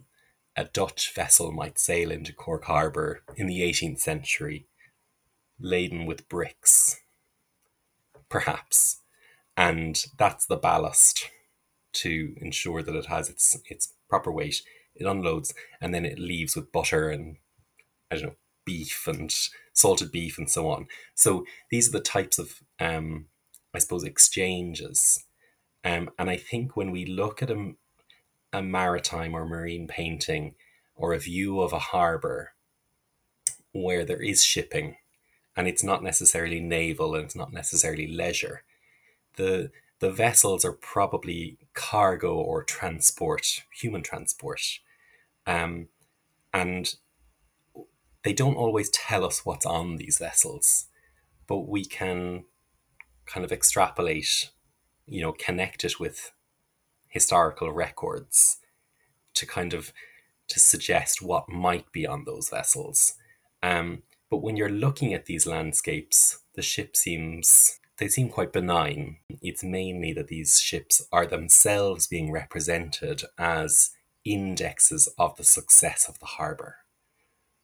a 0.57 0.65
Dutch 0.65 1.12
vessel 1.15 1.51
might 1.51 1.79
sail 1.79 2.11
into 2.11 2.33
Cork 2.33 2.65
Harbour 2.65 3.23
in 3.37 3.47
the 3.47 3.61
18th 3.61 4.01
century 4.01 4.67
laden 5.59 6.05
with 6.07 6.29
bricks 6.29 7.02
perhaps. 8.33 9.01
And 9.57 10.03
that's 10.19 10.47
the 10.47 10.57
ballast 10.57 11.29
to 11.93 12.35
ensure 12.39 12.83
that 12.83 12.97
it 12.97 13.07
has 13.07 13.29
its 13.29 13.59
its 13.69 13.93
proper 14.09 14.33
weight. 14.33 14.62
It 14.95 15.07
unloads 15.07 15.55
and 15.81 15.95
then 15.95 16.05
it 16.07 16.19
leaves 16.19 16.57
with 16.57 16.73
butter 16.73 17.11
and 17.11 17.37
I 18.11 18.17
don't 18.17 18.25
know 18.25 18.37
beef 18.65 19.07
and 19.07 19.35
salted 19.73 20.11
beef 20.11 20.39
and 20.39 20.51
so 20.51 20.69
on. 20.69 20.87
So 21.15 21.45
these 21.71 21.89
are 21.89 21.93
the 21.93 22.01
types 22.01 22.39
of 22.39 22.61
um, 22.81 23.27
I 23.75 23.79
suppose 23.79 24.05
exchanges. 24.05 25.25
Um, 25.85 26.11
and 26.19 26.31
I 26.31 26.37
think 26.37 26.77
when 26.77 26.91
we 26.91 27.05
look 27.05 27.43
at 27.43 27.51
a, 27.51 27.73
a 28.53 28.62
maritime 28.62 29.35
or 29.35 29.45
marine 29.45 29.89
painting 29.89 30.55
or 30.95 31.12
a 31.12 31.19
view 31.19 31.61
of 31.61 31.73
a 31.73 31.79
harbour 31.79 32.53
where 33.73 34.05
there 34.05 34.23
is 34.23 34.45
shipping 34.45 34.97
and 35.57 35.69
it's 35.69 35.85
not 35.85 36.03
necessarily 36.03 36.61
naval 36.61 37.15
and 37.15 37.25
it's 37.25 37.37
not 37.37 37.53
necessarily 37.53 38.07
leisure. 38.07 38.63
The 39.37 39.71
the 40.01 40.11
vessels 40.11 40.65
are 40.65 40.73
probably 40.73 41.59
cargo 41.75 42.35
or 42.35 42.65
transport, 42.65 43.63
human 43.73 44.03
transport, 44.03 44.61
um, 45.47 45.89
and 46.53 46.97
they 48.25 48.33
don't 48.33 48.57
always 48.57 48.91
tell 48.91 49.25
us 49.25 49.47
what's 49.47 49.67
on 49.67 49.97
these 49.97 50.19
vessels, 50.19 50.87
but 51.47 51.69
we 51.69 51.85
can 51.85 52.45
kind 53.27 53.45
of 53.45 53.53
extrapolate, 53.53 54.51
you 55.07 55.23
know, 55.23 55.33
connect 55.33 55.85
it 55.85 56.01
with 56.01 56.33
historical 57.09 57.73
records 57.73 58.59
to 59.35 59.47
kind 59.47 59.73
of 59.73 59.93
to 60.49 60.59
suggest 60.59 61.23
what 61.23 61.49
might 61.49 61.91
be 61.93 62.07
on 62.07 62.25
those 62.25 62.49
vessels. 62.49 63.15
Um, 63.63 64.03
but 64.33 64.41
when 64.41 64.57
you're 64.57 64.71
looking 64.71 65.12
at 65.12 65.27
these 65.27 65.47
landscapes, 65.47 66.39
the 66.55 66.62
ship 66.62 66.97
seems 66.97 67.79
they 67.99 68.09
seem 68.09 68.31
quite 68.31 68.51
benign. 68.51 69.19
It's 69.43 69.62
mainly 69.62 70.15
that 70.15 70.29
these 70.29 70.59
ships 70.59 71.07
are 71.12 71.27
themselves 71.27 72.07
being 72.07 72.33
represented 72.33 73.25
as 73.37 73.91
indexes 74.25 75.07
of 75.19 75.37
the 75.37 75.45
success 75.45 76.09
of 76.09 76.19
the 76.19 76.25
harbour. 76.25 76.77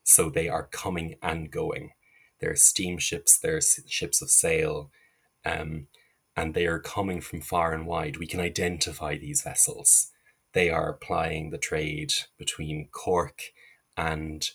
So 0.03 0.29
they 0.29 0.47
are 0.47 0.67
coming 0.71 1.15
and 1.23 1.49
going. 1.49 1.93
They're 2.39 2.55
steamships, 2.55 3.39
they're 3.39 3.61
ships 3.61 4.21
of 4.21 4.29
sail, 4.29 4.91
um, 5.43 5.87
and 6.35 6.53
they 6.53 6.67
are 6.67 6.77
coming 6.77 7.19
from 7.19 7.41
far 7.41 7.73
and 7.73 7.87
wide. 7.87 8.17
We 8.17 8.27
can 8.27 8.41
identify 8.41 9.17
these 9.17 9.41
vessels. 9.41 10.11
They 10.53 10.69
are 10.69 10.93
plying 10.93 11.49
the 11.49 11.57
trade 11.57 12.13
between 12.37 12.89
Cork 12.91 13.41
and 13.97 14.47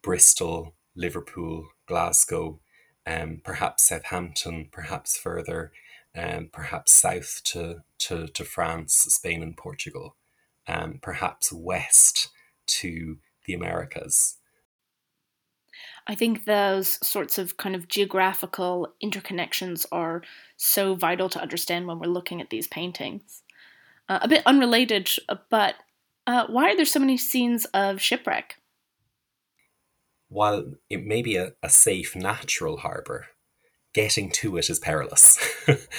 Bristol, 0.00 0.74
Liverpool, 0.96 1.68
Glasgow, 1.86 2.60
um, 3.06 3.40
perhaps 3.44 3.88
Southampton, 3.88 4.68
perhaps 4.72 5.16
further, 5.16 5.72
um, 6.16 6.48
perhaps 6.52 6.92
south 6.92 7.40
to, 7.44 7.82
to, 7.98 8.28
to 8.28 8.44
France, 8.44 8.94
Spain, 9.08 9.42
and 9.42 9.56
Portugal, 9.56 10.16
um, 10.66 10.98
perhaps 11.02 11.52
west 11.52 12.30
to 12.66 13.18
the 13.46 13.54
Americas. 13.54 14.36
I 16.06 16.14
think 16.14 16.44
those 16.44 17.04
sorts 17.06 17.38
of 17.38 17.56
kind 17.56 17.74
of 17.74 17.88
geographical 17.88 18.94
interconnections 19.02 19.86
are 19.90 20.22
so 20.56 20.94
vital 20.94 21.28
to 21.30 21.40
understand 21.40 21.86
when 21.86 21.98
we're 21.98 22.06
looking 22.06 22.40
at 22.40 22.50
these 22.50 22.66
paintings. 22.66 23.42
Uh, 24.08 24.18
a 24.20 24.28
bit 24.28 24.42
unrelated, 24.44 25.10
but 25.50 25.76
uh, 26.26 26.46
why 26.48 26.70
are 26.70 26.76
there 26.76 26.84
so 26.84 27.00
many 27.00 27.16
scenes 27.16 27.64
of 27.66 28.00
shipwreck? 28.00 28.56
While 30.34 30.64
it 30.90 31.06
may 31.06 31.22
be 31.22 31.36
a, 31.36 31.52
a 31.62 31.70
safe 31.70 32.16
natural 32.16 32.78
harbour, 32.78 33.28
getting 33.94 34.30
to 34.32 34.56
it 34.56 34.68
is 34.68 34.80
perilous. 34.80 35.38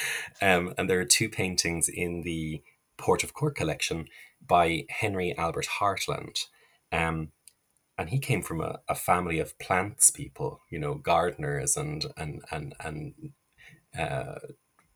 um, 0.42 0.74
and 0.77 0.89
there 0.89 1.00
are 1.00 1.06
two 1.06 1.30
paintings 1.30 1.88
in 1.88 2.22
the 2.24 2.62
Port 2.98 3.24
of 3.24 3.34
Cork 3.34 3.56
collection 3.56 4.08
by 4.46 4.86
Henry 4.89 5.34
Albert 5.38 5.68
Hartland. 5.80 6.38
Um, 6.92 7.30
and 7.98 8.10
he 8.10 8.20
came 8.20 8.42
from 8.42 8.60
a, 8.60 8.80
a 8.89 8.96
family 8.96 9.39
of 9.39 9.58
plants 9.58 10.12
people, 10.12 10.60
you 10.70 10.80
know, 10.80 10.96
gardeners 10.96 11.77
and 11.77 12.06
and 12.18 12.42
and 12.51 12.75
and 12.82 13.13
uh, 13.98 14.39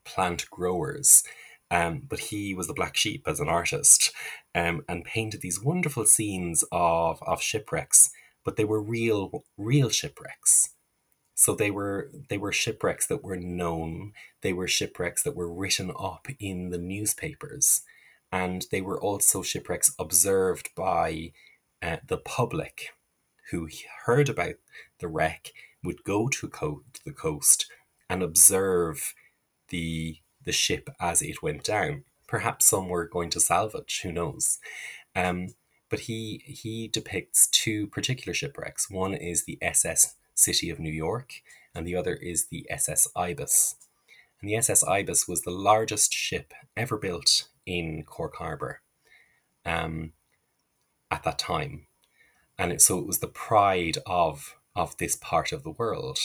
plant 0.04 0.50
growers. 0.50 1.24
Um, 1.70 2.02
but 2.06 2.18
he 2.18 2.52
was 2.52 2.66
the 2.66 2.74
black 2.74 2.96
sheep 2.96 3.22
as 3.26 3.40
an 3.40 3.48
artist, 3.48 4.12
um, 4.54 4.82
and 4.86 5.04
painted 5.04 5.40
these 5.40 5.62
wonderful 5.62 6.04
scenes 6.04 6.62
of 6.70 7.22
of 7.22 7.40
shipwrecks 7.40 8.10
but 8.44 8.56
they 8.56 8.64
were 8.64 8.82
real 8.82 9.44
real 9.56 9.88
shipwrecks. 9.88 10.70
So 11.34 11.54
they 11.54 11.70
were 11.70 12.10
they 12.28 12.38
were 12.38 12.52
shipwrecks 12.52 13.06
that 13.06 13.24
were 13.24 13.36
known. 13.36 14.12
They 14.42 14.52
were 14.52 14.68
shipwrecks 14.68 15.22
that 15.22 15.36
were 15.36 15.52
written 15.52 15.90
up 15.98 16.26
in 16.38 16.70
the 16.70 16.78
newspapers, 16.78 17.82
and 18.30 18.66
they 18.70 18.80
were 18.82 19.00
also 19.00 19.42
shipwrecks 19.42 19.94
observed 19.98 20.70
by 20.76 21.32
uh, 21.82 21.96
the 22.06 22.18
public, 22.18 22.90
who 23.50 23.68
heard 24.04 24.28
about 24.28 24.56
the 24.98 25.08
wreck, 25.08 25.52
would 25.82 26.04
go 26.04 26.28
to 26.28 26.48
co- 26.48 26.84
the 27.06 27.12
coast 27.12 27.66
and 28.08 28.22
observe 28.22 29.14
the 29.68 30.18
the 30.44 30.52
ship 30.52 30.90
as 31.00 31.22
it 31.22 31.42
went 31.42 31.64
down. 31.64 32.04
Perhaps 32.26 32.66
some 32.66 32.88
were 32.88 33.08
going 33.08 33.30
to 33.30 33.40
salvage. 33.40 34.00
Who 34.02 34.12
knows? 34.12 34.58
Um, 35.16 35.48
but 35.90 36.00
he 36.00 36.42
he 36.46 36.88
depicts 36.88 37.48
two 37.48 37.88
particular 37.88 38.32
shipwrecks. 38.32 38.90
One 38.90 39.12
is 39.12 39.44
the 39.44 39.58
SS 39.60 40.14
City 40.34 40.70
of 40.70 40.78
New 40.78 40.92
York, 40.92 41.42
and 41.74 41.86
the 41.86 41.96
other 41.96 42.14
is 42.14 42.46
the 42.46 42.66
SS 42.70 43.08
Ibis. 43.14 43.74
And 44.40 44.48
the 44.48 44.56
SS 44.56 44.82
Ibis 44.84 45.28
was 45.28 45.42
the 45.42 45.50
largest 45.50 46.14
ship 46.14 46.54
ever 46.76 46.96
built 46.96 47.48
in 47.66 48.04
Cork 48.04 48.36
Harbour 48.36 48.80
um, 49.66 50.12
at 51.10 51.24
that 51.24 51.38
time. 51.38 51.86
And 52.58 52.72
it, 52.72 52.80
so 52.80 52.98
it 52.98 53.06
was 53.06 53.18
the 53.18 53.26
pride 53.26 53.98
of, 54.06 54.56
of 54.74 54.96
this 54.96 55.16
part 55.16 55.52
of 55.52 55.62
the 55.62 55.70
world. 55.70 56.18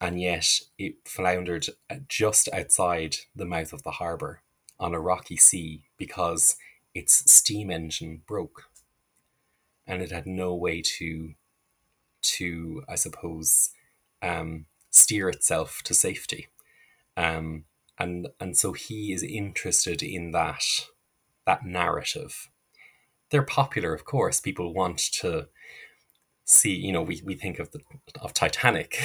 And 0.00 0.20
yet 0.20 0.60
it 0.78 0.96
floundered 1.04 1.66
just 2.08 2.48
outside 2.52 3.16
the 3.34 3.44
mouth 3.44 3.72
of 3.72 3.82
the 3.82 3.92
harbour 3.92 4.42
on 4.78 4.94
a 4.94 5.00
rocky 5.00 5.36
sea 5.36 5.84
because 5.96 6.56
its 6.94 7.32
steam 7.32 7.70
engine 7.70 8.22
broke 8.26 8.68
and 9.86 10.02
it 10.02 10.10
had 10.10 10.26
no 10.26 10.54
way 10.54 10.82
to 10.98 11.34
to 12.22 12.84
I 12.88 12.94
suppose 12.94 13.70
um, 14.22 14.66
steer 14.90 15.28
itself 15.28 15.82
to 15.84 15.94
safety. 15.94 16.48
Um, 17.16 17.64
and 17.98 18.28
and 18.40 18.56
so 18.56 18.72
he 18.72 19.12
is 19.12 19.22
interested 19.22 20.02
in 20.02 20.30
that 20.32 20.64
that 21.46 21.64
narrative. 21.64 22.48
They're 23.30 23.42
popular, 23.42 23.94
of 23.94 24.04
course. 24.04 24.40
People 24.40 24.74
want 24.74 24.98
to 25.20 25.48
see, 26.44 26.74
you 26.74 26.92
know, 26.92 27.02
we, 27.02 27.22
we 27.24 27.34
think 27.34 27.58
of 27.58 27.70
the 27.72 27.80
of 28.20 28.34
Titanic, 28.34 28.96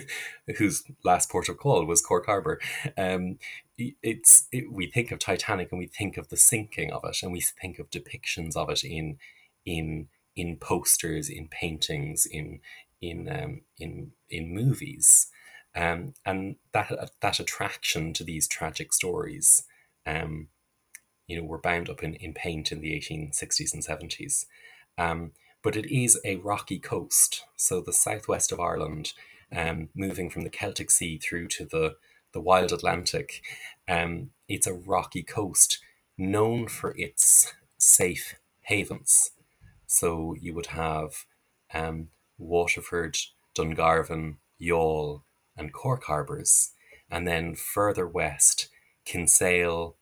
whose 0.58 0.84
last 1.04 1.30
port 1.30 1.48
of 1.48 1.58
call 1.58 1.84
was 1.84 2.02
Cork 2.02 2.26
Harbour. 2.26 2.60
Um, 2.96 3.38
it's 3.78 4.48
it, 4.52 4.72
we 4.72 4.86
think 4.86 5.12
of 5.12 5.18
Titanic 5.18 5.70
and 5.70 5.78
we 5.78 5.86
think 5.86 6.16
of 6.16 6.28
the 6.28 6.36
sinking 6.36 6.92
of 6.92 7.04
it, 7.04 7.22
and 7.22 7.32
we 7.32 7.40
think 7.40 7.78
of 7.78 7.90
depictions 7.90 8.56
of 8.56 8.70
it 8.70 8.84
in 8.84 9.18
in 9.64 10.08
in 10.38 10.56
posters, 10.56 11.28
in 11.28 11.48
paintings, 11.48 12.26
in 12.26 12.60
in 13.00 13.28
um, 13.28 13.62
in 13.78 14.12
in 14.28 14.54
movies, 14.54 15.28
um, 15.74 16.14
and 16.24 16.56
that 16.72 16.90
that 17.20 17.40
attraction 17.40 18.12
to 18.14 18.24
these 18.24 18.48
tragic 18.48 18.92
stories, 18.92 19.64
um, 20.06 20.48
you 21.26 21.36
know, 21.36 21.46
were 21.48 21.60
bound 21.60 21.88
up 21.90 22.02
in, 22.02 22.14
in 22.14 22.32
paint 22.34 22.72
in 22.72 22.80
the 22.80 22.94
eighteen 22.94 23.32
sixties 23.32 23.74
and 23.74 23.84
seventies. 23.84 24.46
Um, 24.96 25.32
but 25.62 25.76
it 25.76 25.86
is 25.86 26.18
a 26.24 26.36
rocky 26.36 26.78
coast. 26.78 27.44
So 27.56 27.80
the 27.80 27.92
southwest 27.92 28.52
of 28.52 28.60
Ireland, 28.60 29.12
um, 29.50 29.88
moving 29.94 30.30
from 30.30 30.42
the 30.42 30.50
Celtic 30.60 30.90
Sea 30.90 31.18
through 31.18 31.48
to 31.48 31.64
the, 31.64 31.96
the 32.32 32.40
wild 32.40 32.72
Atlantic, 32.72 33.42
um, 33.88 34.30
it's 34.48 34.68
a 34.68 34.72
rocky 34.72 35.22
coast 35.22 35.78
known 36.16 36.68
for 36.68 36.94
its 36.96 37.54
safe 37.78 38.36
havens. 38.62 39.32
So 39.88 40.36
you 40.40 40.54
would 40.54 40.66
have 40.66 41.24
um, 41.74 42.08
Waterford, 42.38 43.16
Dungarvan, 43.56 44.36
Youghal, 44.60 45.22
and 45.56 45.72
Cork 45.72 46.04
harbours. 46.04 46.72
And 47.10 47.26
then 47.26 47.54
further 47.54 48.06
west, 48.06 48.68
Kinsale, 49.04 49.96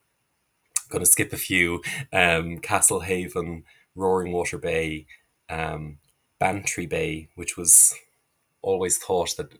going 0.89 1.03
to 1.03 1.09
skip 1.09 1.33
a 1.33 1.37
few, 1.37 1.81
um, 2.11 2.59
Castlehaven, 2.59 3.63
Roaring 3.95 4.33
Water 4.33 4.57
Bay, 4.57 5.07
um, 5.49 5.97
Bantry 6.37 6.85
Bay, 6.85 7.29
which 7.35 7.57
was 7.57 7.95
always 8.61 8.97
thought 8.97 9.35
that 9.37 9.53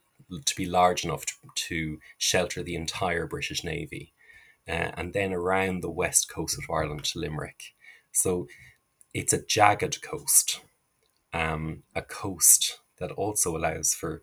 to 0.46 0.56
be 0.58 0.66
large 0.66 1.06
enough 1.06 1.26
to, 1.26 1.34
to 1.56 2.00
shelter 2.18 2.62
the 2.62 2.76
entire 2.76 3.26
British 3.26 3.64
Navy, 3.64 4.14
uh, 4.68 4.92
and 4.98 5.14
then 5.14 5.32
around 5.34 5.82
the 5.82 5.90
west 5.90 6.30
coast 6.30 6.58
of 6.58 6.70
Ireland 6.70 7.06
to 7.06 7.20
Limerick. 7.20 7.74
So 8.12 8.48
it's 9.18 9.34
a 9.34 9.44
jagged 9.44 10.00
coast, 10.04 10.62
um, 11.34 11.82
a 11.96 12.04
coast 12.04 12.80
that 13.00 13.12
also 13.14 13.58
allows 13.58 13.92
for 13.92 14.22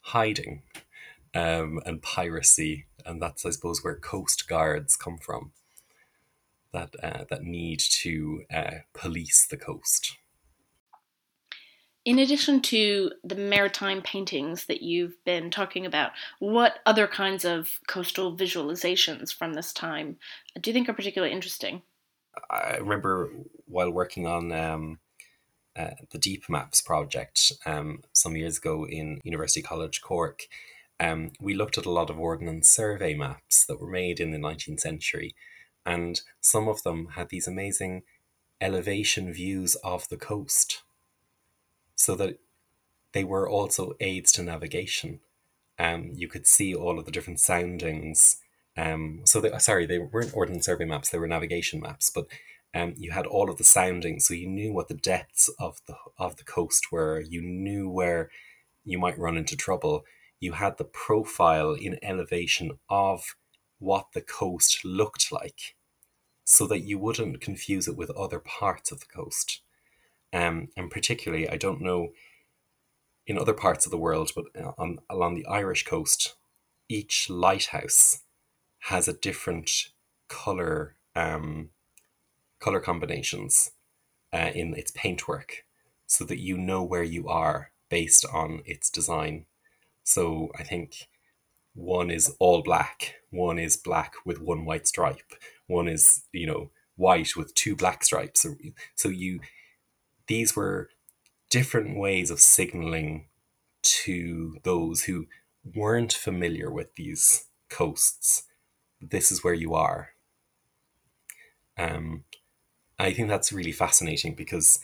hiding 0.00 0.62
um, 1.34 1.80
and 1.86 2.02
piracy, 2.02 2.86
and 3.06 3.20
that's 3.20 3.46
I 3.46 3.50
suppose 3.50 3.82
where 3.82 3.96
coast 3.96 4.46
guards 4.46 4.94
come 4.94 5.16
from. 5.16 5.52
That 6.72 6.94
uh, 7.02 7.24
that 7.30 7.44
need 7.44 7.80
to 8.02 8.42
uh, 8.52 8.78
police 8.92 9.46
the 9.46 9.56
coast. 9.56 10.18
In 12.04 12.18
addition 12.18 12.60
to 12.62 13.12
the 13.24 13.34
maritime 13.36 14.02
paintings 14.02 14.66
that 14.66 14.82
you've 14.82 15.16
been 15.24 15.50
talking 15.50 15.86
about, 15.86 16.12
what 16.40 16.80
other 16.84 17.06
kinds 17.06 17.46
of 17.46 17.80
coastal 17.88 18.36
visualizations 18.36 19.34
from 19.34 19.54
this 19.54 19.72
time 19.72 20.18
do 20.60 20.70
you 20.70 20.74
think 20.74 20.90
are 20.90 20.92
particularly 20.92 21.32
interesting? 21.32 21.80
I 22.50 22.76
remember 22.76 23.30
while 23.66 23.90
working 23.90 24.26
on 24.26 24.52
um, 24.52 24.98
uh, 25.76 25.90
the 26.10 26.18
Deep 26.18 26.48
Maps 26.48 26.80
project 26.80 27.52
um, 27.64 28.02
some 28.12 28.36
years 28.36 28.58
ago 28.58 28.86
in 28.86 29.20
University 29.24 29.62
College 29.62 30.00
Cork, 30.00 30.46
um, 30.98 31.32
we 31.40 31.54
looked 31.54 31.76
at 31.76 31.86
a 31.86 31.90
lot 31.90 32.10
of 32.10 32.18
ordnance 32.18 32.68
survey 32.68 33.14
maps 33.14 33.64
that 33.66 33.80
were 33.80 33.90
made 33.90 34.18
in 34.18 34.30
the 34.30 34.38
19th 34.38 34.80
century, 34.80 35.34
and 35.84 36.22
some 36.40 36.68
of 36.68 36.82
them 36.82 37.08
had 37.14 37.28
these 37.28 37.46
amazing 37.46 38.02
elevation 38.60 39.32
views 39.32 39.74
of 39.76 40.08
the 40.08 40.16
coast 40.16 40.82
so 41.94 42.14
that 42.14 42.38
they 43.12 43.24
were 43.24 43.48
also 43.48 43.92
aids 44.00 44.32
to 44.32 44.42
navigation. 44.42 45.20
Um, 45.78 46.10
you 46.14 46.28
could 46.28 46.46
see 46.46 46.74
all 46.74 46.98
of 46.98 47.04
the 47.04 47.10
different 47.10 47.40
soundings. 47.40 48.38
Um, 48.76 49.20
so 49.24 49.40
they, 49.40 49.56
sorry, 49.58 49.86
they 49.86 49.98
weren't 49.98 50.34
ordnance 50.34 50.66
survey 50.66 50.84
maps; 50.84 51.08
they 51.08 51.18
were 51.18 51.26
navigation 51.26 51.80
maps. 51.80 52.10
But 52.10 52.26
um, 52.74 52.94
you 52.96 53.12
had 53.12 53.26
all 53.26 53.50
of 53.50 53.58
the 53.58 53.64
soundings, 53.64 54.26
so 54.26 54.34
you 54.34 54.48
knew 54.48 54.72
what 54.72 54.88
the 54.88 54.94
depths 54.94 55.48
of 55.58 55.80
the 55.86 55.96
of 56.18 56.36
the 56.36 56.44
coast 56.44 56.92
were. 56.92 57.20
You 57.20 57.40
knew 57.42 57.88
where 57.88 58.30
you 58.84 58.98
might 58.98 59.18
run 59.18 59.36
into 59.36 59.56
trouble. 59.56 60.04
You 60.40 60.52
had 60.52 60.76
the 60.76 60.84
profile 60.84 61.72
in 61.72 61.98
elevation 62.02 62.72
of 62.90 63.34
what 63.78 64.08
the 64.12 64.20
coast 64.20 64.84
looked 64.84 65.32
like, 65.32 65.74
so 66.44 66.66
that 66.66 66.80
you 66.80 66.98
wouldn't 66.98 67.40
confuse 67.40 67.88
it 67.88 67.96
with 67.96 68.10
other 68.10 68.40
parts 68.40 68.92
of 68.92 69.00
the 69.00 69.06
coast. 69.06 69.62
Um, 70.32 70.68
and 70.76 70.90
particularly, 70.90 71.48
I 71.48 71.56
don't 71.56 71.80
know 71.80 72.08
in 73.26 73.38
other 73.38 73.54
parts 73.54 73.86
of 73.86 73.90
the 73.90 73.98
world, 73.98 74.32
but 74.36 74.44
uh, 74.58 74.72
on 74.76 74.98
along 75.08 75.34
the 75.34 75.46
Irish 75.46 75.84
coast, 75.84 76.34
each 76.88 77.30
lighthouse 77.30 78.22
has 78.86 79.08
a 79.08 79.12
different 79.12 79.88
color 80.28 80.94
um, 81.16 81.70
color 82.60 82.78
combinations 82.78 83.72
uh, 84.32 84.50
in 84.54 84.74
its 84.74 84.92
paintwork, 84.92 85.64
so 86.06 86.24
that 86.24 86.38
you 86.38 86.56
know 86.56 86.84
where 86.84 87.02
you 87.02 87.26
are 87.28 87.72
based 87.88 88.24
on 88.32 88.62
its 88.64 88.88
design. 88.88 89.46
So 90.04 90.50
I 90.56 90.62
think 90.62 91.08
one 91.74 92.10
is 92.12 92.36
all 92.38 92.62
black, 92.62 93.16
one 93.30 93.58
is 93.58 93.76
black 93.76 94.14
with 94.24 94.40
one 94.40 94.64
white 94.64 94.86
stripe, 94.86 95.32
one 95.66 95.88
is 95.88 96.22
you 96.32 96.46
know 96.46 96.70
white 96.94 97.34
with 97.34 97.54
two 97.54 97.74
black 97.74 98.04
stripes. 98.04 98.42
So, 98.42 98.54
so 98.94 99.08
you 99.08 99.40
these 100.28 100.54
were 100.54 100.90
different 101.50 101.98
ways 101.98 102.30
of 102.30 102.38
signaling 102.38 103.26
to 103.82 104.58
those 104.62 105.04
who 105.04 105.26
weren't 105.74 106.12
familiar 106.12 106.70
with 106.70 106.94
these 106.94 107.46
coasts 107.68 108.44
this 109.10 109.30
is 109.30 109.44
where 109.44 109.54
you 109.54 109.74
are. 109.74 110.10
Um, 111.78 112.24
i 112.98 113.12
think 113.12 113.28
that's 113.28 113.52
really 113.52 113.72
fascinating 113.72 114.34
because 114.34 114.80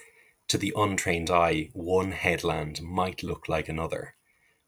to 0.48 0.58
the 0.58 0.72
untrained 0.76 1.30
eye 1.30 1.70
one 1.72 2.12
headland 2.12 2.82
might 2.82 3.22
look 3.22 3.48
like 3.48 3.68
another 3.68 4.14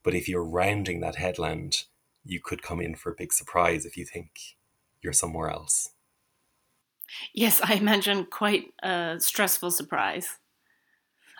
but 0.03 0.15
if 0.15 0.29
you're 0.29 0.45
rounding 0.45 1.01
that 1.01 1.17
headland 1.17 1.85
you 2.25 2.41
could 2.41 2.63
come 2.63 2.81
in 2.81 2.95
for 2.95 3.13
a 3.13 3.15
big 3.15 3.33
surprise 3.33 3.85
if 3.85 3.97
you 3.97 4.07
think 4.07 4.57
you're 5.03 5.13
somewhere 5.13 5.51
else. 5.51 5.91
Yes 7.35 7.61
i 7.63 7.75
imagine 7.75 8.25
quite 8.25 8.73
a 8.83 9.17
stressful 9.19 9.71
surprise. 9.71 10.39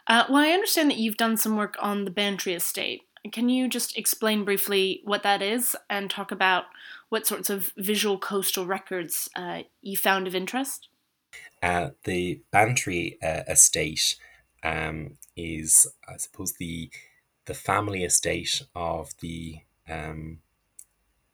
Uh, 0.07 0.25
well, 0.29 0.45
I 0.45 0.51
understand 0.51 0.91
that 0.91 0.99
you've 0.99 1.17
done 1.17 1.39
some 1.39 1.57
work 1.57 1.77
on 1.81 2.05
the 2.05 2.11
Bantry 2.11 2.53
estate. 2.53 3.03
Can 3.33 3.49
you 3.49 3.69
just 3.69 3.97
explain 3.97 4.45
briefly 4.45 5.01
what 5.05 5.23
that 5.23 5.41
is 5.41 5.75
and 5.89 6.11
talk 6.11 6.31
about 6.31 6.65
what 7.09 7.27
sorts 7.27 7.51
of 7.51 7.73
visual 7.77 8.19
coastal 8.19 8.67
records 8.67 9.29
uh, 9.37 9.63
you 9.83 9.97
found 9.97 10.27
of 10.27 10.35
interest? 10.35 10.89
Uh, 11.63 11.91
the 12.05 12.41
Bantry 12.51 13.19
uh, 13.23 13.43
estate 13.49 14.17
um, 14.63 15.17
is, 15.37 15.87
I 16.09 16.17
suppose, 16.17 16.55
the 16.55 16.91
the 17.47 17.55
family 17.55 18.05
estate 18.05 18.63
of 18.75 19.13
the 19.21 19.59
um, 19.89 20.39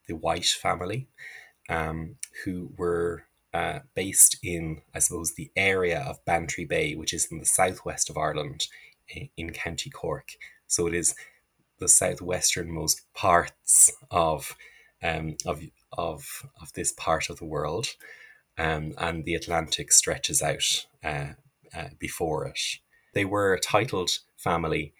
the 0.07 0.17
White 0.17 0.47
family, 0.47 1.09
um, 1.69 2.17
who 2.45 2.73
were 2.77 3.25
uh, 3.55 3.81
based 3.95 4.37
in, 4.43 4.83
I 4.95 4.99
suppose, 4.99 5.35
the 5.35 5.51
area 5.57 6.01
of 6.01 6.25
Bantry 6.25 6.65
Bay, 6.65 6.95
which 6.95 7.13
is 7.13 7.27
in 7.31 7.39
the 7.39 7.47
southwest 7.47 8.11
of 8.11 8.17
Ireland 8.17 8.67
in, 9.09 9.29
in 9.37 9.51
County 9.53 9.91
Cork. 9.91 10.33
So 10.67 10.87
it 10.87 10.95
is 10.95 11.15
the 11.79 11.87
southwesternmost 11.87 13.03
parts 13.15 13.91
of 14.11 14.57
um, 15.03 15.37
of 15.47 15.63
of 15.93 16.47
of 16.61 16.73
this 16.75 16.93
part 16.93 17.31
of 17.31 17.39
the 17.39 17.45
world, 17.45 17.89
um, 18.59 18.95
and 18.99 19.25
the 19.25 19.35
Atlantic 19.35 19.93
stretches 19.93 20.43
out 20.43 20.87
uh, 21.05 21.33
uh, 21.75 21.89
before 21.99 22.47
it. 22.47 22.61
They 23.15 23.25
were 23.25 23.53
a 23.53 23.61
titled 23.61 24.11
family 24.37 24.95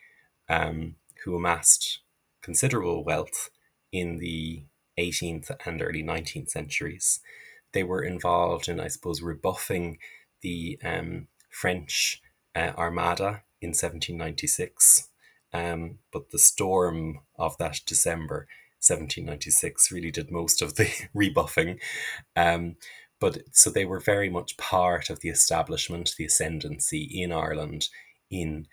um, 0.49 0.97
who 1.25 1.37
amassed 1.37 2.01
considerable 2.43 3.05
wealth 3.05 3.51
in 3.93 4.19
the 4.19 4.65
18th 4.99 5.51
and 5.65 5.81
early 5.81 6.03
19th 6.03 6.51
centuries 6.51 7.21
they 7.73 7.83
were 7.83 8.03
involved 8.03 8.69
in, 8.69 8.81
I 8.81 8.89
suppose, 8.89 9.23
rebuffing 9.23 9.99
the 10.41 10.79
um, 10.83 11.29
French 11.49 12.21
uh, 12.55 12.73
Armada 12.77 13.43
in 13.61 13.71
1796. 13.71 15.09
Um, 15.53 15.99
but 16.13 16.31
the 16.31 16.39
storm 16.39 17.21
of 17.37 17.59
that 17.59 17.81
December 17.87 18.47
1796 18.91 19.93
really 19.93 20.11
did 20.11 20.31
most 20.31 20.63
of 20.63 20.77
the 20.77 20.91
rebuffing. 21.15 21.79
Um, 22.37 22.77
but 23.21 23.43
so 23.53 23.71
they 23.71 23.85
were 23.85 24.01
very 24.01 24.31
much 24.31 24.57
part 24.57 25.11
of 25.11 25.21
the 25.21 25.29
establishment, 25.29 26.15
the 26.17 26.25
ascendancy 26.25 27.03
in 27.03 27.33
Ireland 27.33 27.89
in 28.31 28.67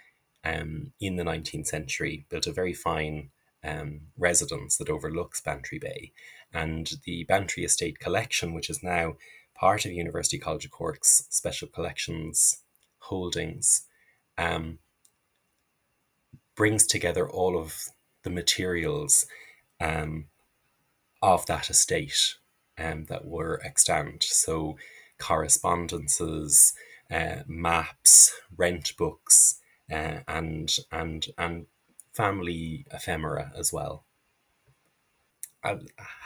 um, 0.43 0.93
in 0.99 1.17
the 1.17 1.23
19th 1.23 1.67
century. 1.67 2.25
Built 2.29 2.47
a 2.47 2.53
very 2.53 2.73
fine 2.73 3.29
um, 3.63 4.01
residence 4.17 4.77
that 4.77 4.89
overlooks 4.89 5.41
Bantry 5.41 5.79
Bay, 5.79 6.13
And 6.53 6.91
the 7.03 7.23
Bantry 7.25 7.63
Estate 7.63 7.99
Collection, 7.99 8.53
which 8.53 8.69
is 8.69 8.81
now 8.81 9.15
part 9.55 9.85
of 9.85 9.91
University 9.91 10.37
College 10.37 10.65
of 10.65 10.71
Cork's 10.71 11.25
Special 11.29 11.67
Collections 11.67 12.63
holdings, 12.99 13.83
um, 14.37 14.79
brings 16.55 16.85
together 16.87 17.29
all 17.29 17.57
of 17.57 17.89
the 18.23 18.29
materials 18.29 19.25
um, 19.79 20.25
of 21.21 21.45
that 21.47 21.69
estate 21.69 22.35
um, 22.77 23.05
that 23.05 23.25
were 23.25 23.61
extant. 23.63 24.23
So, 24.23 24.77
correspondences, 25.19 26.73
uh, 27.11 27.37
maps, 27.47 28.33
rent 28.55 28.95
books, 28.97 29.59
uh, 29.91 30.19
and 30.27 30.75
and 30.91 31.27
and 31.37 31.65
family 32.13 32.85
ephemera 32.91 33.51
as 33.55 33.71
well. 33.71 34.03
I 35.63 35.77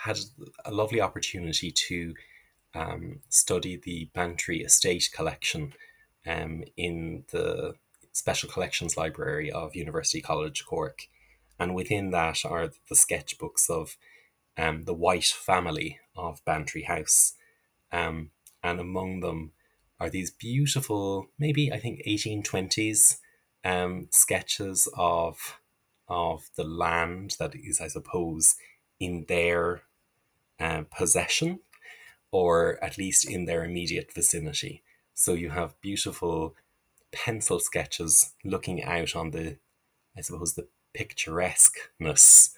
had 0.04 0.20
a 0.66 0.72
lovely 0.72 1.02
opportunity 1.02 1.72
to 1.72 2.14
um, 2.74 3.20
study 3.30 3.78
the 3.78 4.10
Bantry 4.14 4.62
Estate 4.62 5.10
collection 5.14 5.74
um, 6.26 6.64
in 6.78 7.24
the 7.32 7.76
Special 8.14 8.50
Collections 8.50 8.98
Library 8.98 9.52
of 9.52 9.76
University 9.76 10.22
College 10.22 10.66
Cork. 10.66 11.08
And 11.62 11.76
within 11.76 12.10
that 12.10 12.44
are 12.44 12.72
the 12.90 12.96
sketchbooks 12.96 13.70
of 13.70 13.96
um, 14.58 14.86
the 14.86 14.96
White 14.96 15.26
family 15.26 16.00
of 16.18 16.44
Bantry 16.44 16.82
House. 16.82 17.36
Um, 17.92 18.32
and 18.64 18.80
among 18.80 19.20
them 19.20 19.52
are 20.00 20.10
these 20.10 20.32
beautiful, 20.32 21.28
maybe 21.38 21.72
I 21.72 21.78
think 21.78 22.02
1820s 22.08 23.18
um, 23.64 24.08
sketches 24.10 24.90
of 24.98 25.60
of 26.08 26.50
the 26.58 26.64
land 26.64 27.36
that 27.38 27.54
is, 27.54 27.80
I 27.80 27.90
suppose, 27.90 28.56
in 29.00 29.26
their 29.28 29.84
uh, 30.60 30.86
possession, 30.98 31.60
or 32.32 32.84
at 32.84 32.98
least 32.98 33.30
in 33.30 33.46
their 33.46 33.64
immediate 33.64 34.12
vicinity. 34.12 34.82
So 35.14 35.36
you 35.36 35.52
have 35.52 35.80
beautiful 35.80 36.56
pencil 37.12 37.60
sketches 37.60 38.34
looking 38.44 38.84
out 38.84 39.16
on 39.16 39.30
the, 39.30 39.58
I 40.18 40.22
suppose, 40.22 40.56
the 40.56 40.68
picturesqueness 40.98 42.52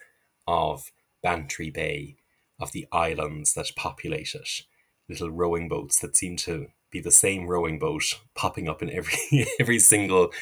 of 0.46 0.92
Bantry 1.22 1.70
Bay, 1.70 2.16
of 2.60 2.72
the 2.72 2.86
islands 2.92 3.54
that 3.54 3.70
populate 3.76 4.34
it, 4.34 4.62
little 5.08 5.30
rowing 5.30 5.68
boats 5.68 5.98
that 6.00 6.16
seem 6.16 6.36
to 6.36 6.68
be 6.90 7.00
the 7.00 7.10
same 7.10 7.46
rowing 7.46 7.78
boat 7.78 8.20
popping 8.34 8.68
up 8.68 8.82
in 8.82 8.90
every 8.90 9.46
every 9.60 9.78
single 9.78 10.32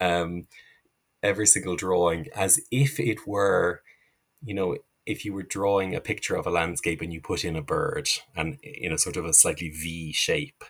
um, 0.00 0.46
every 1.22 1.46
single 1.46 1.76
drawing, 1.76 2.26
as 2.34 2.60
if 2.70 2.98
it 3.00 3.26
were, 3.26 3.82
you 4.42 4.54
know, 4.54 4.76
if 5.06 5.24
you 5.24 5.32
were 5.32 5.42
drawing 5.42 5.94
a 5.94 6.00
picture 6.00 6.36
of 6.36 6.46
a 6.46 6.50
landscape 6.50 7.00
and 7.00 7.12
you 7.12 7.20
put 7.20 7.44
in 7.44 7.56
a 7.56 7.62
bird 7.62 8.08
and 8.36 8.58
in 8.62 8.92
a 8.92 8.98
sort 8.98 9.16
of 9.16 9.24
a 9.24 9.32
slightly 9.32 9.70
V 9.70 10.12
shape, 10.12 10.64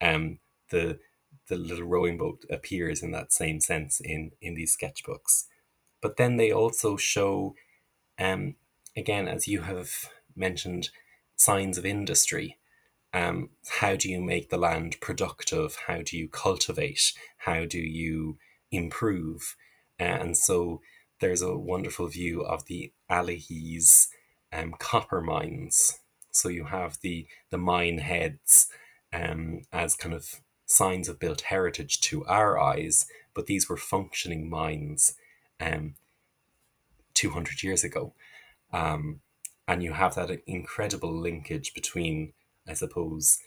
um, 0.00 0.38
the 0.70 0.98
the 1.48 1.56
little 1.56 1.86
rowing 1.86 2.16
boat 2.16 2.44
appears 2.50 3.02
in 3.02 3.12
that 3.12 3.32
same 3.32 3.60
sense 3.60 4.00
in 4.00 4.32
in 4.40 4.54
these 4.54 4.76
sketchbooks. 4.76 5.44
But 6.06 6.18
then 6.18 6.36
they 6.36 6.52
also 6.52 6.96
show, 6.96 7.56
um, 8.16 8.54
again, 8.96 9.26
as 9.26 9.48
you 9.48 9.62
have 9.62 9.90
mentioned, 10.36 10.90
signs 11.34 11.78
of 11.78 11.84
industry. 11.84 12.58
Um, 13.12 13.50
how 13.80 13.96
do 13.96 14.08
you 14.08 14.20
make 14.20 14.48
the 14.48 14.56
land 14.56 14.98
productive? 15.00 15.78
How 15.88 16.02
do 16.02 16.16
you 16.16 16.28
cultivate? 16.28 17.12
How 17.38 17.64
do 17.64 17.80
you 17.80 18.38
improve? 18.70 19.56
Uh, 19.98 20.04
and 20.04 20.36
so 20.36 20.80
there's 21.18 21.42
a 21.42 21.56
wonderful 21.56 22.06
view 22.06 22.42
of 22.42 22.66
the 22.66 22.92
Allihies 23.10 24.06
um, 24.52 24.74
copper 24.78 25.20
mines. 25.20 25.98
So 26.30 26.48
you 26.48 26.66
have 26.66 26.98
the 27.00 27.26
the 27.50 27.58
mine 27.58 27.98
heads 27.98 28.68
um, 29.12 29.62
as 29.72 29.96
kind 29.96 30.14
of 30.14 30.36
signs 30.66 31.08
of 31.08 31.18
built 31.18 31.40
heritage 31.40 32.00
to 32.02 32.24
our 32.26 32.56
eyes, 32.56 33.06
but 33.34 33.46
these 33.46 33.68
were 33.68 33.76
functioning 33.76 34.48
mines 34.48 35.16
um, 35.60 35.94
200 37.14 37.62
years 37.62 37.84
ago. 37.84 38.12
Um, 38.72 39.20
and 39.68 39.82
you 39.82 39.92
have 39.92 40.14
that 40.14 40.30
incredible 40.46 41.14
linkage 41.14 41.74
between, 41.74 42.32
I 42.68 42.74
suppose, 42.74 43.38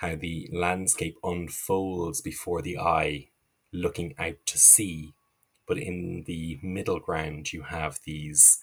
how 0.00 0.16
the 0.16 0.48
landscape 0.52 1.16
unfolds 1.22 2.20
before 2.20 2.62
the 2.62 2.78
eye, 2.78 3.28
looking 3.72 4.14
out 4.18 4.44
to 4.46 4.58
sea. 4.58 5.14
But 5.66 5.78
in 5.78 6.24
the 6.26 6.58
middle 6.62 6.98
ground, 6.98 7.52
you 7.52 7.62
have 7.62 8.00
these 8.04 8.58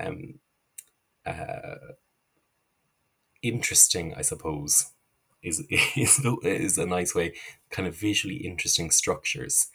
um, 0.00 0.40
uh, 1.24 1.94
interesting, 3.42 4.14
I 4.14 4.22
suppose, 4.22 4.90
is, 5.42 5.64
is 5.96 6.26
is 6.42 6.78
a 6.78 6.86
nice 6.86 7.14
way, 7.14 7.34
kind 7.70 7.86
of 7.86 7.96
visually 7.96 8.36
interesting 8.36 8.90
structures 8.90 9.68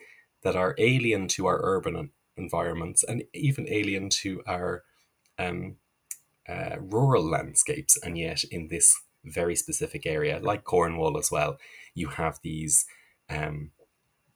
that 0.44 0.56
are 0.56 0.76
alien 0.78 1.28
to 1.28 1.46
our 1.48 1.60
urban 1.64 2.12
environments 2.38 3.04
and 3.04 3.24
even 3.34 3.68
alien 3.70 4.10
to 4.10 4.42
our 4.48 4.84
um, 5.38 5.76
uh, 6.48 6.78
rural 6.80 7.24
landscapes. 7.30 7.98
And 7.98 8.18
yet, 8.18 8.44
in 8.46 8.68
this 8.70 8.98
very 9.24 9.56
specific 9.56 10.06
area, 10.06 10.40
like 10.42 10.64
Cornwall 10.64 11.18
as 11.18 11.32
well, 11.32 11.58
you 11.94 12.08
have 12.08 12.40
these 12.42 12.86
um, 13.30 13.72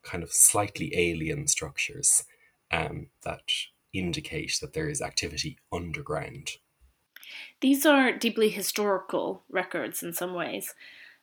kind 0.03 0.23
of 0.23 0.31
slightly 0.31 0.91
alien 0.95 1.47
structures 1.47 2.23
um, 2.71 3.07
that 3.23 3.41
indicate 3.93 4.57
that 4.61 4.73
there 4.73 4.89
is 4.89 5.01
activity 5.01 5.57
underground. 5.71 6.57
These 7.61 7.85
are 7.85 8.11
deeply 8.11 8.49
historical 8.49 9.43
records 9.49 10.03
in 10.03 10.13
some 10.13 10.33
ways. 10.33 10.73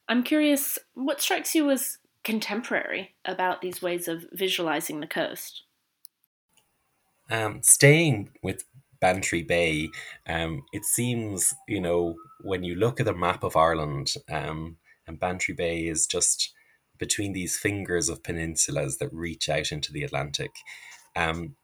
I'm 0.08 0.22
curious, 0.22 0.78
what 0.94 1.20
strikes 1.20 1.54
you 1.54 1.70
as 1.70 1.98
contemporary 2.24 3.14
about 3.24 3.60
these 3.60 3.80
ways 3.80 4.08
of 4.08 4.26
visualizing 4.32 5.00
the 5.00 5.06
coast? 5.06 5.62
Um, 7.30 7.62
staying 7.62 8.30
with 8.42 8.64
Bantry 9.00 9.42
Bay, 9.42 9.90
um, 10.26 10.64
it 10.72 10.84
seems, 10.84 11.54
you 11.68 11.80
know, 11.80 12.16
when 12.42 12.64
you 12.64 12.74
look 12.74 13.00
at 13.00 13.06
the 13.06 13.14
map 13.14 13.44
of 13.44 13.56
Ireland, 13.56 14.14
um, 14.28 14.76
and 15.06 15.18
Bantry 15.18 15.54
Bay 15.54 15.86
is 15.86 16.06
just 16.06 16.52
between 16.98 17.32
these 17.32 17.56
fingers 17.56 18.08
of 18.08 18.22
peninsulas 18.22 18.98
that 18.98 19.12
reach 19.12 19.48
out 19.48 19.72
into 19.72 19.92
the 19.92 20.04
Atlantic. 20.04 20.50
Um, 21.16 21.56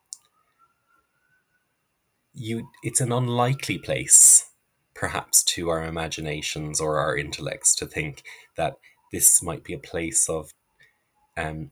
you, 2.32 2.68
it's 2.82 3.00
an 3.00 3.12
unlikely 3.12 3.78
place, 3.78 4.50
perhaps, 4.94 5.42
to 5.44 5.68
our 5.68 5.84
imaginations 5.84 6.80
or 6.80 6.98
our 6.98 7.16
intellects 7.16 7.74
to 7.76 7.86
think 7.86 8.22
that 8.56 8.78
this 9.12 9.42
might 9.42 9.64
be 9.64 9.72
a 9.72 9.78
place 9.78 10.28
of 10.28 10.50
um, 11.36 11.70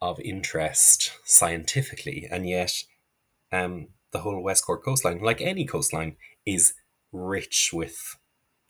of 0.00 0.20
interest 0.20 1.12
scientifically, 1.24 2.28
and 2.30 2.48
yet 2.48 2.72
um, 3.52 3.88
the 4.12 4.20
whole 4.20 4.42
West 4.42 4.64
Cork 4.66 4.84
coastline, 4.84 5.20
like 5.20 5.40
any 5.40 5.64
coastline, 5.66 6.16
is 6.46 6.74
rich 7.12 7.70
with 7.72 8.16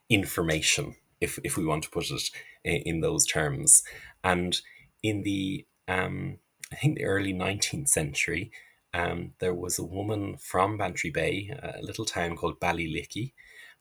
information, 0.08 0.96
if, 1.20 1.38
if 1.44 1.56
we 1.56 1.64
want 1.64 1.84
to 1.84 1.90
put 1.90 2.10
it 2.10 2.30
in, 2.64 3.00
those 3.00 3.26
terms. 3.26 3.82
And 4.22 4.60
in 5.02 5.22
the, 5.22 5.66
um, 5.88 6.38
I 6.72 6.76
think 6.76 6.98
the 6.98 7.04
early 7.04 7.32
19th 7.32 7.88
century, 7.88 8.52
um, 8.92 9.32
there 9.40 9.54
was 9.54 9.78
a 9.78 9.84
woman 9.84 10.36
from 10.38 10.78
Bantry 10.78 11.10
Bay, 11.10 11.50
a 11.62 11.82
little 11.82 12.04
town 12.04 12.36
called 12.36 12.60
Ballylickey, 12.60 13.32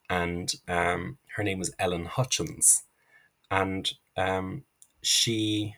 and 0.10 0.52
um, 0.68 1.18
her 1.36 1.44
name 1.44 1.60
was 1.60 1.74
Ellen 1.80 2.06
Hutchins. 2.06 2.84
And 3.54 3.94
um, 4.18 4.64
she 5.04 5.76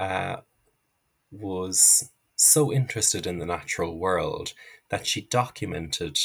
uh, 0.00 0.36
was 1.30 2.10
so 2.36 2.72
interested 2.72 3.26
in 3.26 3.38
the 3.38 3.44
natural 3.44 3.98
world 3.98 4.54
that 4.88 5.06
she 5.06 5.20
documented 5.20 6.18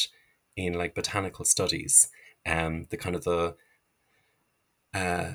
in 0.56 0.74
like 0.74 0.96
botanical 0.96 1.44
studies 1.44 2.08
um, 2.46 2.88
the 2.90 2.96
kind 2.96 3.18
of 3.18 3.26
the 3.26 3.56
uh, 4.94 5.32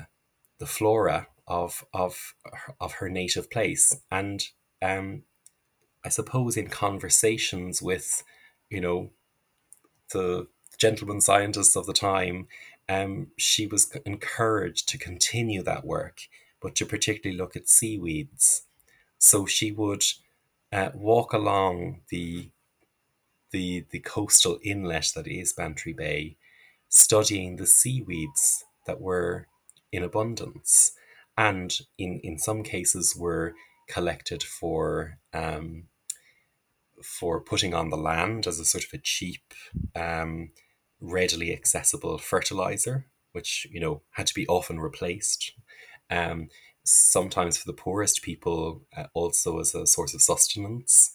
the 0.57 0.65
flora 0.65 1.27
of 1.47 1.85
of 1.93 2.33
of 2.81 2.93
her 2.93 3.09
native 3.09 3.51
place. 3.51 3.95
And 4.11 4.43
um, 4.81 5.21
I 6.03 6.09
suppose 6.09 6.57
in 6.57 6.67
conversations 6.67 7.79
with 7.79 8.23
you 8.71 8.81
know 8.81 9.11
the 10.11 10.47
gentleman 10.79 11.21
scientists 11.21 11.75
of 11.75 11.85
the 11.85 11.93
time 11.93 12.47
um, 12.89 13.27
she 13.37 13.67
was 13.67 13.95
encouraged 14.05 14.89
to 14.89 14.97
continue 14.97 15.63
that 15.63 15.85
work 15.85 16.21
but 16.63 16.75
to 16.75 16.85
particularly 16.85 17.37
look 17.37 17.55
at 17.55 17.67
seaweeds. 17.67 18.63
So 19.19 19.45
she 19.45 19.71
would 19.71 20.05
uh, 20.71 20.89
walk 20.95 21.33
along 21.33 22.01
the 22.09 22.49
the 23.51 23.85
the 23.91 23.99
coastal 23.99 24.57
inlet 24.63 25.11
that 25.15 25.27
is 25.27 25.53
Bantry 25.53 25.93
Bay, 25.93 26.37
studying 26.89 27.57
the 27.57 27.67
seaweeds 27.67 28.63
that 28.87 28.99
were 28.99 29.47
in 29.91 30.01
abundance, 30.01 30.93
and 31.37 31.77
in 31.97 32.19
in 32.23 32.39
some 32.39 32.63
cases 32.63 33.15
were 33.15 33.53
collected 33.87 34.41
for 34.41 35.19
um, 35.33 35.83
for 37.03 37.41
putting 37.41 37.73
on 37.73 37.89
the 37.89 37.97
land 37.97 38.47
as 38.47 38.59
a 38.59 38.65
sort 38.65 38.85
of 38.85 38.93
a 38.93 38.97
cheap 38.97 39.53
um, 39.95 40.51
readily 41.03 41.53
accessible 41.53 42.17
fertilizer, 42.17 43.05
which 43.33 43.67
you 43.69 43.79
know 43.79 44.01
had 44.11 44.25
to 44.27 44.33
be 44.33 44.47
often 44.47 44.79
replaced. 44.79 45.51
Um, 46.09 46.47
sometimes 46.85 47.57
for 47.57 47.67
the 47.67 47.77
poorest 47.77 48.23
people, 48.23 48.81
uh, 48.95 49.05
also 49.13 49.59
as 49.59 49.75
a 49.75 49.85
source 49.85 50.13
of 50.13 50.21
sustenance. 50.21 51.11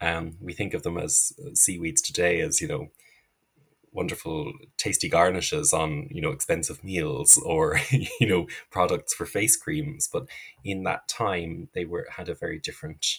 Um, 0.00 0.36
we 0.40 0.54
think 0.54 0.72
of 0.72 0.82
them 0.82 0.96
as 0.96 1.32
uh, 1.38 1.50
seaweeds 1.54 2.00
today 2.00 2.40
as 2.40 2.60
you 2.60 2.68
know 2.68 2.88
wonderful 3.92 4.52
tasty 4.76 5.08
garnishes 5.08 5.72
on 5.72 6.06
you 6.10 6.22
know 6.22 6.30
expensive 6.30 6.82
meals 6.84 7.36
or 7.44 7.80
you 7.90 8.26
know 8.26 8.46
products 8.70 9.12
for 9.12 9.26
face 9.26 9.56
creams 9.56 10.08
but 10.10 10.26
in 10.64 10.84
that 10.84 11.08
time 11.08 11.68
they 11.74 11.84
were 11.84 12.06
had 12.16 12.28
a 12.28 12.34
very 12.34 12.58
different 12.58 13.18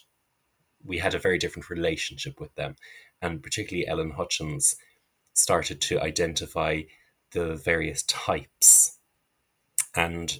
we 0.84 0.97
had 0.97 1.13
a 1.13 1.19
very 1.19 1.38
different 1.38 1.69
relationship 1.69 2.39
with 2.39 2.53
them 2.55 2.75
and 3.21 3.43
particularly 3.43 3.88
ellen 3.88 4.12
hutchins 4.12 4.75
started 5.34 5.82
to 5.82 6.02
identify 6.02 6.82
the 7.32 7.56
various 7.56 8.04
types 8.04 8.98
and 9.96 10.39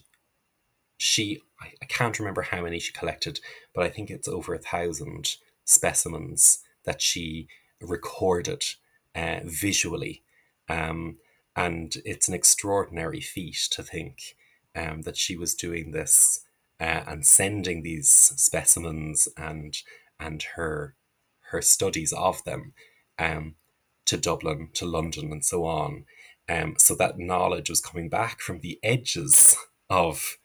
she 0.98 1.42
I, 1.62 1.86
can't 1.86 2.20
remember 2.20 2.42
how 2.42 2.62
many 2.62 2.80
she 2.80 2.92
collected 2.92 3.40
but 3.74 3.84
i 3.84 3.90
think 3.90 4.10
it's 4.10 4.28
over 4.28 4.54
a 4.54 4.60
thousand 4.60 5.38
specimens 5.66 6.60
that 6.86 7.02
she 7.02 7.48
recorded 7.82 8.64
uh, 9.16 9.40
visually. 9.44 10.24
Um, 10.70 11.18
and 11.56 11.96
it's 12.06 12.28
an 12.28 12.34
extraordinary 12.34 13.20
feat 13.20 13.68
to 13.72 13.84
think 13.84 14.36
um, 14.76 15.02
that 15.02 15.18
she 15.18 15.36
was 15.36 15.54
doing 15.54 15.92
this 15.92 16.46
uh, 16.80 17.02
and 17.08 17.26
sending 17.26 17.84
these 17.84 18.10
specimens 18.10 19.28
and 19.36 19.78
and 20.20 20.44
her 20.56 20.96
her 21.50 21.62
studies 21.62 22.14
of 22.14 22.44
them 22.46 22.74
um, 23.20 23.56
to 24.12 24.18
Dublin, 24.18 24.68
to 24.74 24.86
London, 24.86 25.32
and 25.32 25.44
so 25.44 25.64
on. 25.64 26.04
Um, 26.50 26.76
so 26.78 26.96
that 26.96 27.18
knowledge 27.18 27.70
was 27.70 27.80
coming 27.80 28.10
back 28.10 28.42
from 28.42 28.60
the 28.60 28.78
edges 28.84 29.56
of 29.90 30.38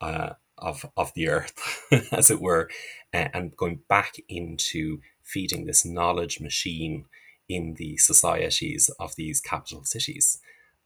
uh, 0.00 0.34
of 0.56 0.86
of 0.96 1.12
the 1.14 1.28
earth, 1.28 1.84
as 2.12 2.30
it 2.30 2.40
were, 2.40 2.70
and 3.12 3.56
going 3.56 3.80
back 3.88 4.14
into 4.28 5.00
feeding 5.24 5.66
this 5.66 5.84
knowledge 5.84 6.40
machine 6.40 7.06
in 7.48 7.74
the 7.74 7.96
societies 7.96 8.90
of 9.00 9.16
these 9.16 9.40
capital 9.40 9.82
cities. 9.84 10.38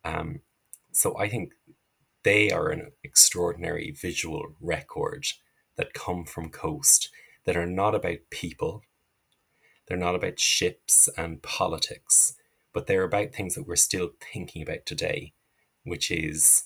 Um, 0.02 0.40
so 0.92 1.18
I 1.18 1.28
think 1.28 1.52
they 2.22 2.50
are 2.50 2.70
an 2.70 2.92
extraordinary 3.02 3.90
visual 3.90 4.54
record 4.62 5.26
that 5.76 5.92
come 5.92 6.24
from 6.24 6.48
coast 6.48 7.10
that 7.44 7.56
are 7.56 7.66
not 7.66 7.94
about 7.94 8.30
people, 8.30 8.82
they're 9.86 9.96
not 9.96 10.14
about 10.14 10.40
ships 10.40 11.08
and 11.16 11.42
politics, 11.42 12.34
but 12.72 12.86
they're 12.86 13.04
about 13.04 13.32
things 13.32 13.54
that 13.54 13.66
we're 13.66 13.76
still 13.76 14.10
thinking 14.32 14.62
about 14.62 14.86
today, 14.86 15.34
which 15.84 16.10
is 16.10 16.64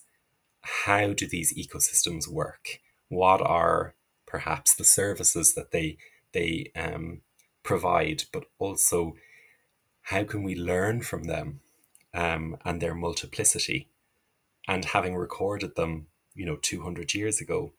how 0.60 1.12
do 1.12 1.26
these 1.26 1.54
ecosystems 1.54 2.28
work? 2.28 2.80
What 3.08 3.40
are 3.40 3.94
perhaps 4.26 4.74
the 4.74 4.84
services 4.84 5.54
that 5.54 5.70
they 5.70 5.98
they 6.32 6.70
um, 6.76 7.22
provide, 7.62 8.24
but 8.32 8.44
also 8.58 9.14
how 10.02 10.24
can 10.24 10.42
we 10.42 10.54
learn 10.54 11.02
from 11.02 11.24
them 11.24 11.60
um, 12.14 12.56
and 12.64 12.80
their 12.80 12.94
multiplicity? 12.94 13.88
And 14.66 14.84
having 14.84 15.16
recorded 15.16 15.76
them, 15.76 16.08
you 16.34 16.44
know, 16.44 16.56
200 16.60 17.14
years 17.14 17.40
ago, 17.40 17.72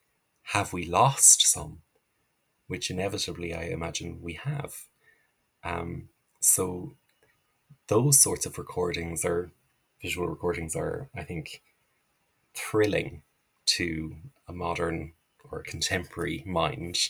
have 0.53 0.73
we 0.73 0.85
lost 0.85 1.47
some? 1.47 1.81
Which 2.67 2.89
inevitably, 2.89 3.53
I 3.53 3.63
imagine 3.63 4.21
we 4.21 4.33
have. 4.33 4.88
Um, 5.63 6.09
so 6.39 6.93
those 7.87 8.19
sorts 8.19 8.45
of 8.45 8.57
recordings 8.57 9.25
are 9.25 9.51
visual 10.01 10.27
recordings 10.27 10.75
are, 10.75 11.09
I 11.15 11.23
think, 11.23 11.61
thrilling 12.53 13.23
to 13.65 14.15
a 14.47 14.53
modern 14.53 15.13
or 15.51 15.59
a 15.59 15.63
contemporary 15.63 16.43
mind 16.45 17.09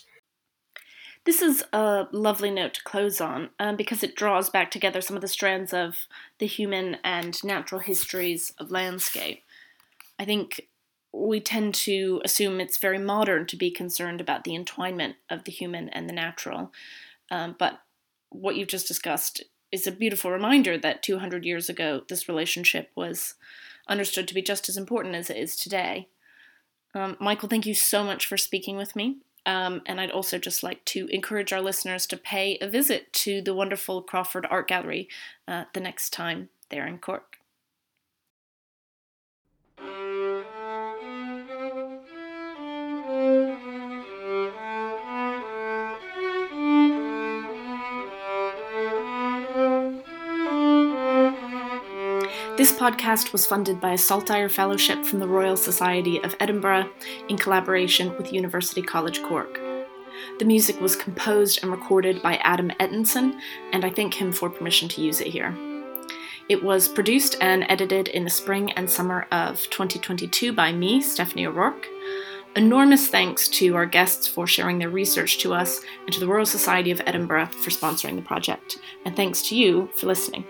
this 1.25 1.41
is 1.41 1.63
a 1.73 2.07
lovely 2.11 2.49
note 2.49 2.73
to 2.75 2.83
close 2.83 3.21
on 3.21 3.49
um, 3.59 3.75
because 3.75 4.03
it 4.03 4.15
draws 4.15 4.49
back 4.49 4.71
together 4.71 5.01
some 5.01 5.15
of 5.15 5.21
the 5.21 5.27
strands 5.27 5.73
of 5.73 6.07
the 6.39 6.47
human 6.47 6.97
and 7.03 7.43
natural 7.43 7.81
histories 7.81 8.53
of 8.57 8.71
landscape. 8.71 9.43
I 10.17 10.25
think 10.25 10.67
we 11.11 11.39
tend 11.39 11.75
to 11.75 12.21
assume 12.23 12.59
it's 12.59 12.77
very 12.77 12.99
modern 12.99 13.45
to 13.47 13.55
be 13.55 13.69
concerned 13.69 14.21
about 14.21 14.43
the 14.43 14.57
entwinement 14.57 15.15
of 15.29 15.43
the 15.43 15.51
human 15.51 15.89
and 15.89 16.07
the 16.07 16.13
natural. 16.13 16.71
Um, 17.29 17.55
but 17.59 17.79
what 18.29 18.55
you've 18.55 18.67
just 18.67 18.87
discussed 18.87 19.43
is 19.71 19.85
a 19.85 19.91
beautiful 19.91 20.31
reminder 20.31 20.77
that 20.77 21.03
200 21.03 21.45
years 21.45 21.69
ago, 21.69 22.01
this 22.07 22.27
relationship 22.27 22.89
was 22.95 23.35
understood 23.87 24.27
to 24.27 24.33
be 24.33 24.41
just 24.41 24.69
as 24.69 24.77
important 24.77 25.15
as 25.15 25.29
it 25.29 25.37
is 25.37 25.55
today. 25.55 26.07
Um, 26.95 27.17
Michael, 27.19 27.49
thank 27.49 27.65
you 27.65 27.75
so 27.75 28.03
much 28.03 28.25
for 28.25 28.37
speaking 28.37 28.77
with 28.77 28.95
me. 28.95 29.17
Um, 29.45 29.81
and 29.85 30.01
I'd 30.01 30.11
also 30.11 30.37
just 30.37 30.63
like 30.63 30.83
to 30.85 31.07
encourage 31.07 31.53
our 31.53 31.61
listeners 31.61 32.05
to 32.07 32.17
pay 32.17 32.57
a 32.61 32.67
visit 32.67 33.11
to 33.13 33.41
the 33.41 33.53
wonderful 33.53 34.01
Crawford 34.01 34.45
Art 34.49 34.67
Gallery 34.67 35.07
uh, 35.47 35.65
the 35.73 35.79
next 35.79 36.11
time 36.11 36.49
they're 36.69 36.87
in 36.87 36.99
Cork. 36.99 37.28
This 52.59 52.73
podcast 52.73 53.31
was 53.31 53.45
funded 53.45 53.79
by 53.79 53.93
a 53.93 53.97
Saltire 53.97 54.49
Fellowship 54.49 55.05
from 55.05 55.19
the 55.19 55.27
Royal 55.29 55.55
Society 55.55 56.21
of 56.23 56.35
Edinburgh 56.41 56.89
in 57.29 57.37
collaboration 57.37 58.13
with 58.17 58.33
University 58.33 58.81
College 58.81 59.23
Cork. 59.23 59.61
The 60.39 60.45
music 60.45 60.81
was 60.81 60.97
composed 60.97 61.63
and 61.63 61.71
recorded 61.71 62.21
by 62.21 62.35
Adam 62.43 62.69
Ettinson, 62.81 63.39
and 63.71 63.85
I 63.85 63.89
thank 63.89 64.13
him 64.13 64.33
for 64.33 64.49
permission 64.49 64.89
to 64.89 65.01
use 65.01 65.21
it 65.21 65.27
here. 65.27 65.55
It 66.49 66.61
was 66.61 66.89
produced 66.89 67.37
and 67.39 67.65
edited 67.69 68.09
in 68.09 68.25
the 68.25 68.29
spring 68.29 68.73
and 68.73 68.91
summer 68.91 69.25
of 69.31 69.61
2022 69.69 70.51
by 70.51 70.73
me, 70.73 71.01
Stephanie 71.01 71.45
O'Rourke. 71.45 71.87
Enormous 72.57 73.07
thanks 73.07 73.47
to 73.47 73.73
our 73.77 73.85
guests 73.85 74.27
for 74.27 74.45
sharing 74.45 74.79
their 74.79 74.89
research 74.89 75.37
to 75.37 75.53
us 75.53 75.79
and 76.03 76.11
to 76.11 76.19
the 76.19 76.27
Royal 76.27 76.45
Society 76.45 76.91
of 76.91 77.01
Edinburgh 77.05 77.51
for 77.63 77.69
sponsoring 77.69 78.17
the 78.17 78.21
project. 78.21 78.79
And 79.05 79.15
thanks 79.15 79.43
to 79.43 79.55
you 79.55 79.89
for 79.95 80.07
listening. 80.07 80.43